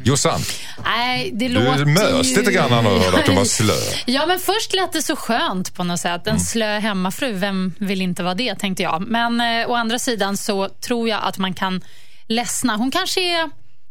[0.05, 0.41] Jossan,
[0.85, 2.37] Nej, det du låter mös ju...
[2.37, 3.75] lite grann när du hörde att hon var slö.
[4.07, 6.27] Ja, men först lät det så skönt på något sätt.
[6.27, 6.41] En Mm.
[6.41, 9.03] slö hemmafru, vem vill inte vara det, tänkte jag.
[9.09, 11.81] Men eh, å andra sidan så tror jag att man kan
[12.29, 12.77] ledsna.
[12.77, 13.51] Hon kanske är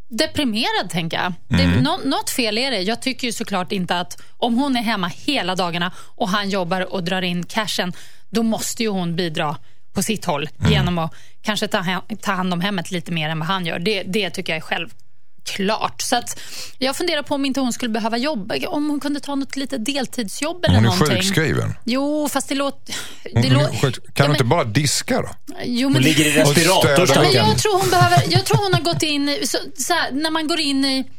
[0.10, 1.34] deprimerad, tänker jag.
[1.60, 1.72] Mm.
[1.76, 2.82] Det, nå, något fel är det.
[2.82, 6.94] Jag tycker ju såklart inte att om hon är hemma hela dagarna och han jobbar
[6.94, 7.94] och drar in cashen,
[8.30, 9.58] då måste ju hon bidra
[9.96, 10.72] på sitt håll Mm.
[10.72, 13.80] genom att kanske ta, ta hand om hemmet lite mer än vad han gör.
[13.80, 16.02] Det, det tycker jag är självklart.
[16.02, 16.40] Så att
[16.78, 19.86] jag funderar på om inte hon skulle behöva jobba, om hon kunde ta något litet
[19.86, 21.16] deltidsjobb eller Hon är någonting.
[21.16, 21.74] sjukskriven.
[21.84, 22.96] Jo, fast det låter...
[23.34, 23.74] Hon, Det hon lå- är.
[23.82, 25.30] Ja, Kan du men- inte bara diska då?
[25.66, 28.82] Jo, men Hon ligger i respirator men jag tror hon behöver, jag tror hon har
[28.82, 31.10] gått in i, så, så här, när man går in i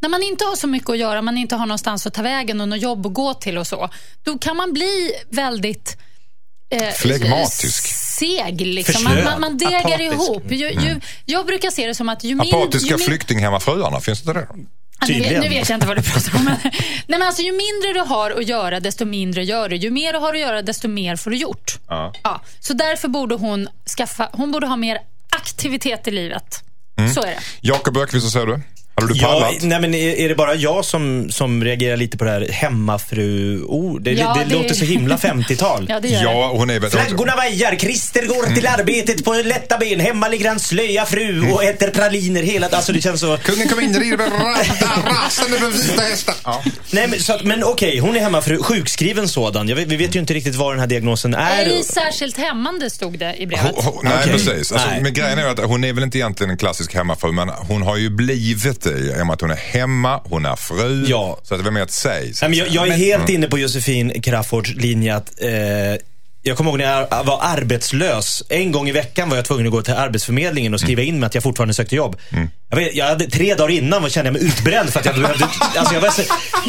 [0.00, 2.60] när man inte har så mycket att göra, man inte har någonstans att ta vägen
[2.60, 3.88] och något jobb att gå till och så,
[4.22, 5.96] då kan man bli väldigt
[6.70, 7.86] eh, Flegmatisk.
[8.24, 8.60] Seg.
[8.60, 9.04] Liksom.
[9.04, 10.12] Man, man, man degar Apatisk.
[10.12, 10.50] ihop.
[10.50, 14.32] Ju, ju, jag brukar se det som att ju, min, Apatiska min, flyktinghemmafruarna, finns det
[14.32, 14.46] det?
[14.54, 14.64] Nu,
[15.00, 15.42] vet, Tydligen.
[15.42, 16.44] nu vet jag inte vad du pratar om.
[16.44, 16.72] Men, nej,
[17.06, 19.76] men alltså, ju mindre du har att göra, desto mindre gör du.
[19.76, 21.78] Ju mer du har att göra, desto mer får du gjort.
[21.88, 22.12] Ja.
[22.22, 24.98] Ja, så därför borde hon, skaffa, hon borde ha mer
[25.30, 26.60] aktivitet i livet.
[27.14, 27.38] Så är det.
[27.60, 28.60] Jakob Ökvist, vad säger du?
[28.96, 29.62] Hade du Ja, pallat?
[29.62, 34.02] nej, men är, är det bara jag som, som reagerar lite på det här hemmafru-ord?
[34.02, 35.86] Det, Ja, det, det- låter så himla 50-tal.
[35.88, 36.24] Ja, det gör det.
[36.24, 36.90] Ja, hon är väl...
[36.90, 40.00] Flaggorna vajar, Christer går till arbetet på lätta ben.
[40.00, 43.36] Hemma ligger hans slöja fru och äter praliner hela Alltså det känns så...
[43.36, 44.18] Kungen kom in, rider
[45.06, 46.34] rasande med vita hästar.
[46.44, 46.62] Ja.
[46.90, 48.62] Nej, men, så att, men okej, hon är hemmafru.
[48.62, 49.68] Sjukskriven sådan.
[49.68, 51.64] Jag vi vet ju inte riktigt vad den här diagnosen är.
[51.64, 53.64] Ej särskilt hämmande stod det i brevet.
[53.74, 54.32] Hon, hon, nej, Okej.
[54.32, 54.72] precis.
[54.72, 55.00] Alltså, Nej.
[55.02, 57.96] Men grejen är att hon är väl inte egentligen en klassisk hemmafru, men hon har
[57.96, 61.04] ju blivit i och med att hon är hemma, hon är fru.
[61.08, 61.38] Ja.
[61.42, 63.58] Så att det är mer ett Nej, men att jag, jag är helt inne på
[63.58, 65.50] Josefin Crafoords linje att eh,
[66.46, 68.42] jag kommer ihåg när jag var arbetslös.
[68.48, 71.26] En gång i veckan var jag tvungen att gå till Arbetsförmedlingen och skriva in mig
[71.26, 72.16] att jag fortfarande sökte jobb.
[72.70, 75.14] Jag, vet, jag hade, tre dagar innan var- kände jag mig utbränd för att jag
[75.14, 75.44] behövde...
[75.76, 76.22] Alltså jag var så,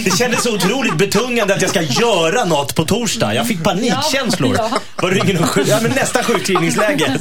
[0.05, 3.33] det kändes så otroligt betungande att jag ska göra något på torsdag.
[3.35, 4.55] Jag fick panikkänslor.
[4.57, 4.79] Ja, ja.
[5.01, 7.19] Var det ingen sjuk, ja, men nästan sjukskrivningsläge.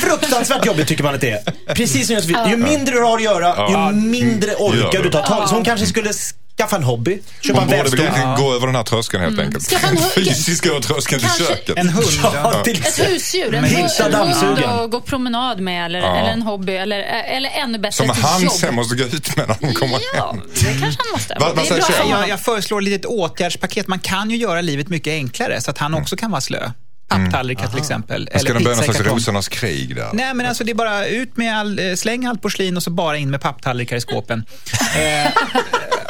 [0.00, 1.74] Fruktansvärt jobbigt tycker man att det är.
[1.74, 2.36] Precis som Josefin.
[2.50, 5.64] Ju mindre du har att göra, ju mindre orkar Gör du ta tag Så hon
[5.64, 6.10] kanske skulle
[6.58, 7.20] skaffa en hobby.
[7.40, 8.00] Köpa Hon en borde väl vävstol.
[8.00, 9.64] egentligen gå över den här tröskeln helt enkelt.
[9.64, 11.78] Skaffa en Fysiskt över tröskeln till Kanske- köket.
[11.78, 12.06] En hund.
[12.22, 12.60] Ja.
[12.64, 14.78] Till Ett husdjur, en, Men hu- hitta en hund dammsugaren.
[14.84, 16.16] att gå promenad med eller, Ja.
[16.16, 16.98] eller en hobby eller,
[17.36, 18.52] eller ännu bättre Som ett han jobb.
[18.52, 20.40] sen måste gå ut med när hon kommer Ja, hem.
[20.54, 21.36] det kanske han måste.
[21.40, 23.86] Vad- vad säger för Jag, jag föreslår ett litet åtgärdspaket.
[23.88, 26.70] Man kan ju göra livet mycket enklare så att han också kan vara slö.
[27.08, 28.28] Papptallrikar till exempel.
[28.36, 30.08] Ska de börja någon slags rosornas krig där?
[30.12, 32.90] Nej, men alltså det är bara ut med all, eh, släng allt porslin och så
[32.90, 34.44] bara in med papptallrikar i skåpen.
[34.96, 35.32] eh,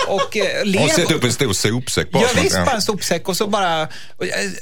[0.09, 0.82] och eh, lev.
[0.82, 2.22] Och sätta upp en stor sopsäck bara.
[2.22, 3.88] Ja, visst, bara en sopsäck och så bara eh,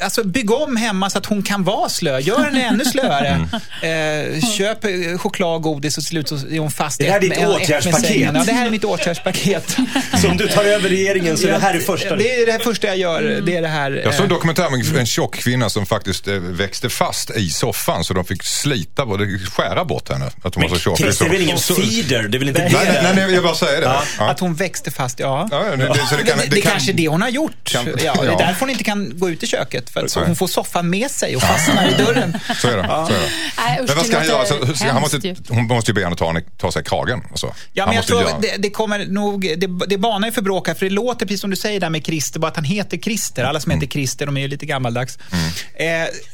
[0.01, 2.19] alltså, bygg om hemma så att hon kan vara slö.
[2.19, 3.49] Gör henne ännu slöare.
[3.83, 4.35] Mm.
[4.37, 7.17] Eh, köp eh, choklad och godis och till slut så är hon fast Det här
[7.17, 8.35] är ditt med- ett med åtgärdspaket.
[8.35, 9.77] Ja, det här är mitt åtgärdspaket.
[10.23, 12.17] Som du tar över regeringen så det här är första.
[12.17, 13.43] Det är det första jag gör.
[13.47, 13.91] Det är det här.
[14.05, 18.05] Jag såg en dokumentär med en tjock kvinna som faktiskt eh, växte fast i soffan
[18.05, 19.19] så de fick slita och
[19.53, 20.31] skära bort henne.
[20.43, 20.99] Att hon var så tjock.
[20.99, 22.23] Christer är väl ingen feeder?
[22.29, 22.79] Det är väl inte Nej, det?
[22.93, 23.97] nej, nej, nej, jag bara säger det.
[24.19, 24.31] Ja.
[24.31, 25.49] Att hon växte fast, ja.
[25.51, 27.53] Ja, det, det, så det, kan, det, det, kanske är det hon har gjort.
[27.65, 28.37] Kan- ja, det är ja.
[28.39, 29.91] därför hon inte kan gå ut i köket.
[29.91, 32.39] För att så hon får soffan med sig och fastnar i dörren.
[32.61, 32.83] Så är det.
[32.87, 33.31] Så är det.
[33.59, 34.47] Nej, usch, Men vad det ska han göra?
[34.47, 37.23] Så, han måste, hon måste ju be henne ta, ta sig kragen.
[37.31, 37.55] Alltså.
[37.73, 40.69] Ja, men jag tror göra- det, det kommer nog, det, det banar ju för bråk
[40.69, 42.97] här, för det låter precis som du säger där med Christer, bara att han heter
[42.99, 43.45] Christer.
[43.45, 43.81] Alla som Mm.
[43.81, 45.19] heter Christer, de är ju lite gammaldags.
[45.75, 45.87] Eh,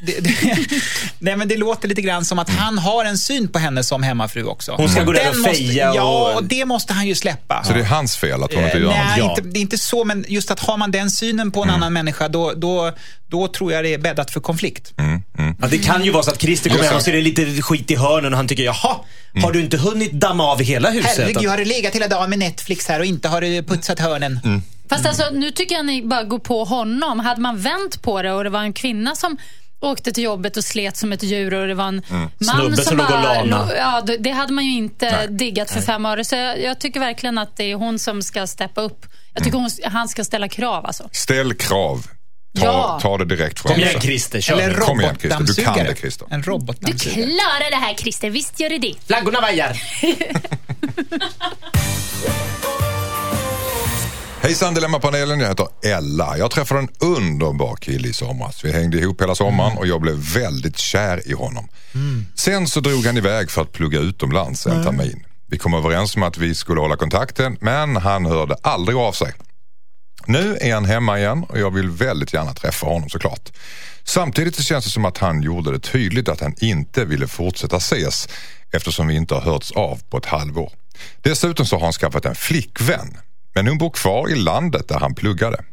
[0.02, 0.34] det, det,
[1.18, 2.60] nej, men det låter lite grann som att Mm.
[2.62, 4.72] han har en syn på henne som hemmafru också.
[4.72, 7.06] Hon ska Och gå där den och måste- feja och- Ja, och det måste han
[7.06, 7.64] ju släppa.
[7.64, 8.96] Så det är hans fel att hon inte Eh, gör något?
[9.16, 11.68] Nej, inte, det är inte så, men just att har man den synen på en
[11.68, 11.76] Mm.
[11.82, 12.92] annan människa, då, då,
[13.26, 14.92] då tror jag det är bäddat för konflikt.
[14.98, 15.22] Mm.
[15.60, 17.04] Ja, det kan ju vara så att Christer kommer hem och det.
[17.04, 18.96] ser det lite skit i hörnen och han tycker jaha,
[19.42, 21.16] har du inte hunnit damma av hela huset?
[21.18, 24.40] Herregud, har du legat hela dagen med Netflix här och inte har du putsat hörnen?
[24.44, 24.62] Mm.
[24.88, 27.20] Fast alltså, nu tycker jag ni bara går på honom.
[27.20, 29.36] Hade man vänt på det och det var en kvinna som
[29.82, 32.84] åkte till jobbet och slet som ett djur och det var en man Snubbe som,
[32.84, 33.22] som låg bara...
[33.22, 33.66] lana.
[33.66, 35.28] lå- Ja, det, hade man ju inte Nej.
[35.28, 36.24] diggat för fem öre.
[36.24, 39.06] Så jag, jag tycker verkligen att det är hon som ska steppa upp.
[39.34, 41.08] Jag tycker hon, han ska ställa krav alltså.
[41.12, 42.06] Ställ krav.
[42.58, 42.98] Ta, Ja.
[43.02, 44.00] ta det direkt från Kom igen.
[44.00, 44.58] Christer, kör.
[44.60, 45.44] Eller Kom igen, Christer.
[45.44, 46.26] Du kan det, Christer.
[46.30, 48.94] En Du klarar det här Christer, visst gör du det.
[49.06, 49.82] Flaggorna vajar.
[54.42, 56.38] Hejsan Dilemmapanelen, jag heter Ella.
[56.38, 58.64] Jag träffade en underbar kille i somras.
[58.64, 61.68] Vi hängde ihop hela sommaren och jag blev väldigt kär i honom.
[62.34, 65.26] Sen så drog han iväg för att plugga utomlands en termin.
[65.46, 69.32] Vi kom överens om att vi skulle hålla kontakten men han hörde aldrig av sig.
[70.26, 73.52] Nu är han hemma igen och jag vill väldigt gärna träffa honom såklart.
[74.04, 77.76] Samtidigt så känns det som att han gjorde det tydligt att han inte ville fortsätta
[77.76, 78.28] ses
[78.70, 80.72] eftersom vi inte har hörts av på ett halvår.
[81.20, 83.16] Dessutom så har han skaffat en flickvän
[83.54, 85.64] men hon bor kvar i landet där han pluggade.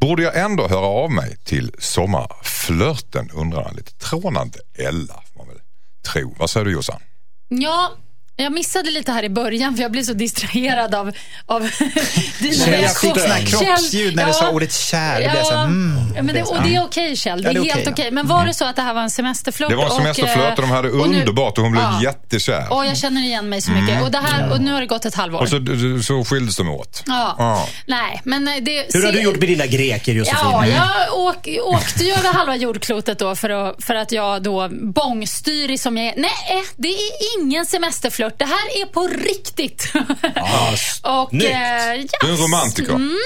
[0.00, 5.48] Borde jag ändå höra av mig till sommarflörten undrar han lite trånande Ella får man
[5.48, 5.60] väl
[6.12, 6.34] tro.
[6.38, 7.00] Vad säger du Jossan?
[7.48, 7.92] Ja,
[8.40, 11.12] jag missade lite här i början för jag blev så distraherad av,
[11.46, 11.60] av
[12.38, 14.34] dina Kjell, jag fick såna här Kjell, kroppsljud när du ja.
[14.34, 15.20] sa ordet kär.
[15.20, 16.12] Det blev så mm.
[16.16, 17.92] Ja, men det, och det är okej Kjell, det Ja, är, det är helt okej,
[17.92, 18.04] okej.
[18.04, 18.10] ja.
[18.10, 19.70] Men var det så att det här var en semesterflört?
[19.70, 22.02] Det var en och, semesterflört och de hade och nu- underbart och hon blev Ja.
[22.02, 22.72] jättekär.
[22.72, 24.02] Och jag känner igen mig så mycket.
[24.02, 25.40] Och, det här, och nu har det gått ett halvår.
[25.40, 25.56] Och så,
[26.04, 27.02] så skildes de åt.
[27.06, 27.34] ja.
[27.38, 27.68] Ja.
[27.86, 28.86] Nej, men eh, det...
[28.94, 30.38] Hur har du gjort med dina greker Josefin?
[30.42, 34.68] Ja, jag åk, åkte ju över halva jordklotet då för, att, för att jag då
[35.04, 36.14] bångstyrig som jag är.
[36.16, 36.98] Nej, det är
[37.38, 38.29] ingen semesterflört.
[38.36, 39.92] Det här är på riktigt.
[41.02, 41.44] och, snyggt.
[41.44, 41.50] eh,
[41.94, 42.92] ja, Du är en romantiker.
[42.94, 43.16] Mm.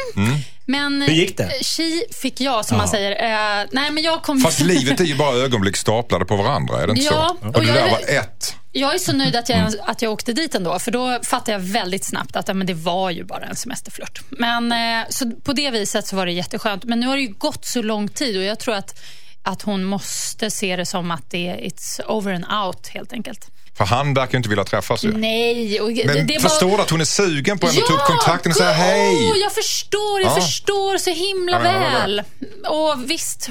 [0.67, 1.65] Men Hur gick det?
[1.65, 3.11] Tji fick jag, som man säger.
[3.11, 4.41] Eh, nej, men jag kom...
[4.41, 7.49] Fast livet är ju bara ögonblick staplade på varandra, är det inte Ja, så?
[7.49, 8.57] och Och det jag där är- var ett.
[8.73, 9.73] Jag är så nöjd att jag, Mm.
[9.87, 12.75] att jag åkte dit ändå, för då fattade jag väldigt snabbt att ja, men det
[12.75, 14.21] var ju bara en semesterflört.
[14.29, 16.85] Men, eh, så på det viset så var det jätteskönt.
[16.85, 19.01] Men nu har det ju gått så lång tid och jag tror att,
[19.43, 23.51] att hon måste se det som att det är it's over and out helt enkelt.
[23.77, 25.13] För han verkar inte vilja träffas ju.
[25.13, 25.81] Nej.
[25.81, 26.77] Och Men det förstår bara...
[26.77, 29.33] du att hon är sugen på henne att ta upp kontakten och säga hej?
[29.43, 30.35] Jag förstår, jag Ja.
[30.41, 32.23] förstår så himla Ja, väl.
[32.69, 33.49] Och visst,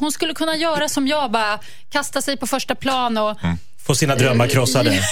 [0.00, 1.58] hon skulle kunna göra som jag, bara
[1.90, 3.44] kasta sig på första plan och...
[3.44, 3.58] Mm.
[3.86, 4.90] Få sina drömmar krossade.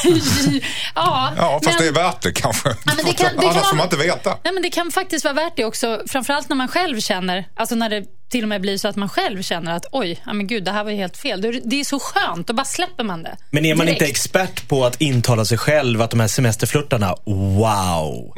[0.94, 2.68] ja, Ja, fast men- det är värt det kanske.
[2.84, 4.36] men det kan- det Annars kan- får man inte veta.
[4.44, 6.02] Nej, men det kan faktiskt vara värt det också.
[6.08, 9.08] Framförallt när man själv känner, alltså när det till och med blir så att man
[9.08, 11.40] själv känner att oj, ja, men gud, det här var ju helt fel.
[11.40, 13.36] Det- är så skönt, då bara släpper man det.
[13.50, 14.00] Men är man direkt.
[14.02, 18.32] inte expert på att intala sig själv att de här semesterflörtarna, wow.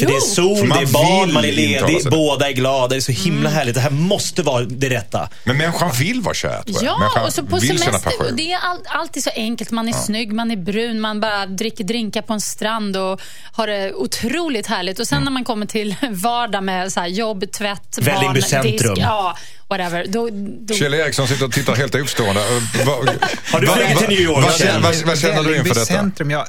[0.00, 2.88] För det är sol, det är vill man är ledig, båda är glada.
[2.88, 3.52] Det är så himla Mm.
[3.52, 3.74] härligt.
[3.74, 5.28] Det här måste vara det rätta.
[5.44, 6.62] Men människan vill vara kär.
[6.66, 9.70] Ja, människan och så på semester, det är all, alltid så enkelt.
[9.70, 13.20] Man är snygg, man är brun, man bara dricker drinkar på en strand och
[13.52, 14.98] har det otroligt härligt.
[14.98, 18.94] Och sen när man kommer till vardag med så här jobb, tvätt, Vällingby barn, centrum.
[18.94, 19.36] disk, ja,
[19.68, 20.06] whatever.
[20.08, 20.28] Då,
[20.60, 22.40] då, Kjell Eriksson sitter och tittar helt oförstående.
[22.40, 22.46] Eh,
[23.52, 25.86] Har du flugit till New York, Vad, känner- vad, vad känner du inför detta?
[25.86, 26.46] Centrum, ja.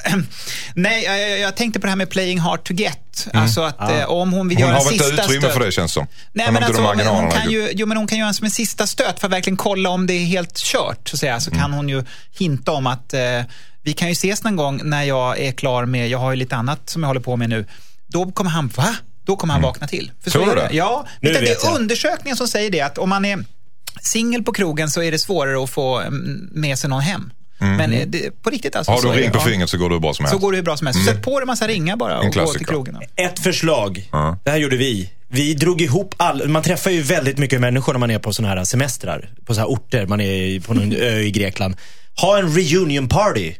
[0.73, 3.27] Nej, jag, jag- tänkte på det här med playing hard to get.
[3.33, 4.69] Alltså att eh, om hon vill Mm.
[4.69, 5.53] Hon göra har en väl inte sista utrymme stöt.
[5.53, 6.07] för det känns som.
[6.33, 7.31] Nej, Hon men har alltså, hon marginalerna.
[7.31, 9.57] kan ju, jo, men hon kan göra en som en sista stöt för att verkligen
[9.57, 11.07] kolla om det är helt kört.
[11.09, 11.39] Så, att säga.
[11.39, 11.61] så Mm.
[11.61, 12.03] kan hon ju
[12.39, 13.19] hinta om att eh,
[13.83, 16.55] vi kan ju ses någon gång när jag är klar med, jag har ju lite
[16.55, 17.65] annat som jag håller på med nu.
[18.07, 18.95] Då kommer han, va?
[19.29, 20.11] Då kommer han vakna till.
[20.23, 20.45] För Mm.
[20.45, 20.75] Tror så du det?
[20.75, 21.75] Ja, Nu utan det vet är jag.
[21.75, 23.43] undersökningen som säger det att om man är
[24.01, 27.31] singel på krogen så är det svårare att få mm, med sig någon hem.
[27.59, 28.91] Men eh, det, på riktigt alltså.
[28.91, 28.95] Mm.
[28.97, 29.41] Har du så en ring på ja.
[29.51, 30.41] fingret så går det hur bra som Så helst.
[30.41, 31.05] går det hur bra som helst.
[31.05, 32.97] Sätt på dig en massa ringar bara och gå till krogen.
[33.15, 34.09] Ett förslag.
[34.11, 34.37] Ja.
[34.43, 35.09] Det här gjorde vi.
[35.27, 38.55] Vi drog ihop all, man träffar ju väldigt mycket människor när man är på sådana
[38.55, 39.29] här semestrar.
[39.45, 41.75] På sådana här orter, man är på någon ö i Grekland.
[42.21, 43.53] Ha en reunion party.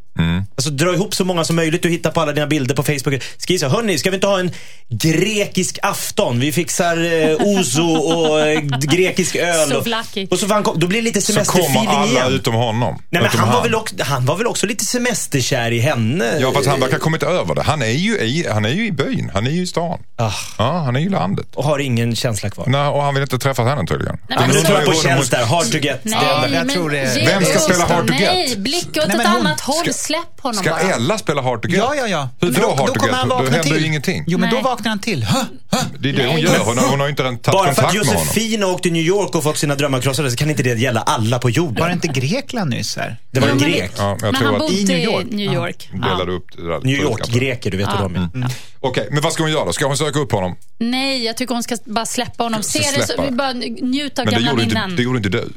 [0.55, 1.83] Alltså dra ihop så många som möjligt.
[1.83, 3.23] Du hittar på alla dina bilder på Facebook.
[3.37, 4.51] Skriv så hörni, ska vi inte ha en
[4.89, 6.39] grekisk afton?
[6.39, 6.97] Vi fixar
[7.29, 9.73] eh, ouzo och eh, grekisk öl.
[9.79, 9.87] Och,
[10.31, 12.33] och så fan, kom- då blir det lite Så kommer semesterfeeling alla igen.
[12.33, 12.93] utom honom.
[13.09, 16.37] Nej, men utom han, var väl också, han var väl också lite semesterkär i henne?
[16.39, 17.61] Ja, fast han verkar ha kommit över det.
[17.63, 19.99] Han är, ju i, han är ju i byn, han är ju i stan.
[20.17, 21.47] Ah, Ja, han är ju i landet.
[21.55, 22.65] och har ingen känsla kvar.
[22.67, 24.17] Nej, och han vill inte träffa henne tydligen.
[24.29, 25.99] Nej, men så- tror jag på Kjells där, hard to get.
[26.03, 28.21] Nej, jag men tror det- Vem ska spela hard to get?
[28.33, 29.85] Nej, blicka åt ett men annat håll.
[29.99, 30.79] Släpp honom Ska bara.
[30.81, 31.77] Ella spela hard to get?
[31.77, 32.29] Ja, ja, ja.
[32.41, 33.15] Hur Men då hard to get?
[33.29, 33.77] Då händer till.
[33.81, 34.23] ju ingenting.
[34.27, 34.63] Jo, men då Nej.
[34.63, 35.23] vaknar han till.
[35.23, 35.39] Hö,
[35.71, 35.77] hö.
[35.99, 36.59] Det är det hon gör.
[36.59, 38.21] Hon har, hon har inte tagit Bara för att kontakt med honom.
[38.23, 40.79] Josefin har åkt till New York och fått sina drömmar krossade så kan inte det
[40.79, 41.75] gälla alla på jorden.
[41.75, 43.17] Var det inte Grekland nyss här?
[43.31, 43.91] Det var en men- grek.
[43.97, 45.25] Ja, jag Men han att bodde I New York.
[45.31, 45.89] New York.
[45.93, 46.79] delade upp det där.
[46.81, 48.29] New York-greker, du vet hur de är.
[48.35, 48.49] Mm.
[48.79, 49.73] Okej, men vad ska hon göra då?
[49.73, 50.55] Ska hon söka upp honom?
[50.77, 52.63] Nej, jag tycker hon ska bara släppa honom.
[52.63, 52.79] Se
[53.17, 54.95] det bara njut av Men det gamla minnen.
[54.95, 55.49] det gjorde inte du.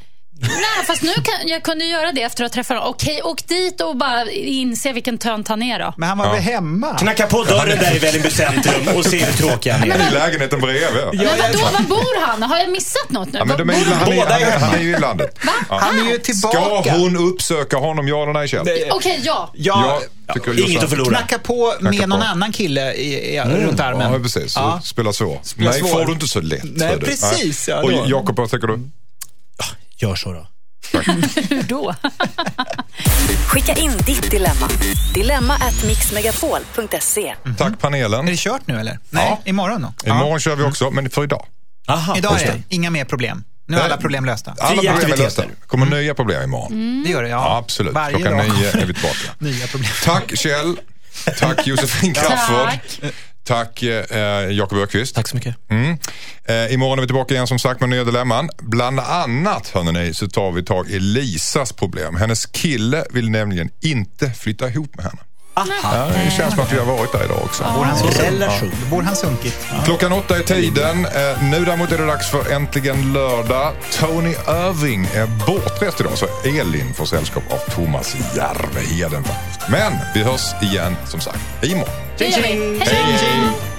[0.43, 2.91] Nej, fast nu kan, jag kunde göra det efter att ha träffat honom.
[2.95, 5.95] Okej, åk dit och bara inse vilken tönt han är då.
[5.97, 6.99] Men han var väl hemma?
[6.99, 10.09] Knacka på dörren där i Vällingby centrum och se hur tråkiga han är.
[10.09, 10.83] I lägenheten bredvid.
[11.13, 12.43] Men vadå, var bor han?
[12.43, 13.39] Har jag missat något nu?
[13.39, 15.39] Ja, men de är, ju- han, är, Båda han, är han är ju i landet.
[15.69, 15.79] Ja.
[15.81, 16.93] Han är ju Ska tillbaka.
[16.93, 18.67] hon uppsöka honom, ja eller nej Kjell?
[18.91, 19.51] Okej, ja.
[19.55, 21.09] Ja, Jag Inget att förlora.
[21.17, 22.27] knacka på med Knacka någon på.
[22.27, 24.13] annan kille i, i, runt armen.
[24.13, 24.57] Ja, precis.
[24.57, 24.81] Ja.
[24.85, 25.39] Spela svår.
[25.43, 25.89] Spela nej, svår.
[25.89, 26.61] får du inte så lätt.
[26.65, 27.93] Nej, precis, ja, Och.
[28.07, 28.79] Jakob, vad tycker du?
[30.03, 30.47] Gör så då.
[31.51, 31.95] Hur då?
[33.47, 34.69] Skicka in ditt dilemma.
[35.15, 37.35] Dilemma at mixmegapol.se.
[37.59, 38.27] Tack panelen.
[38.27, 38.99] Är det kört nu eller?
[39.11, 39.41] Nej, Ja.
[39.45, 40.11] imorgon då?
[40.11, 41.47] Imorgon kör vi också, men för idag.
[41.89, 42.63] Aha, Idag är det.
[42.69, 43.45] inga mer problem.
[43.67, 44.55] Nu är alla problem lösta.
[44.61, 45.45] Alla problem är lösta.
[45.67, 47.03] kommer nya problem imorgon.
[47.05, 47.37] Det gör det, ja.
[47.37, 47.95] Ja, absolut.
[47.95, 48.49] Varje Klockan dag.
[48.59, 49.17] nio är vi tillbaka.
[49.39, 49.91] Nya problem.
[50.05, 50.77] Tack Kjell.
[51.39, 52.69] Tack Josefin Crafoord.
[53.45, 53.83] Tack.
[53.83, 55.15] Eh, Jakob Öqvist.
[55.15, 55.57] Tack så mycket.
[55.71, 55.99] Mm.
[56.45, 58.49] Eh, imorgon är vi tillbaka igen som sagt med nya dilemman.
[58.59, 62.17] Bland annat hörni, så tar vi tag i Lisas problem.
[62.17, 65.21] Hennes kille vill nämligen inte flytta ihop med henne.
[65.55, 67.63] Ja, det känns som att vi har varit där idag också.
[67.63, 68.09] Bor han?
[68.09, 68.73] Relation.
[68.91, 69.67] Bor han sunkigt.
[69.85, 71.05] Klockan åtta är tiden.
[71.05, 73.73] Eh, nu däremot är det dags för Äntligen lördag.
[74.01, 79.25] Tony Irving är bortrest idag så Elin får sällskap av Thomas Järveheden.
[79.71, 81.95] Men vi hörs igen som sagt imorgon.
[82.19, 82.25] Vi.
[82.81, 83.05] Hej
[83.43, 83.73] då!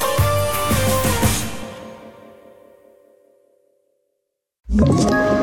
[4.83, 5.42] Ett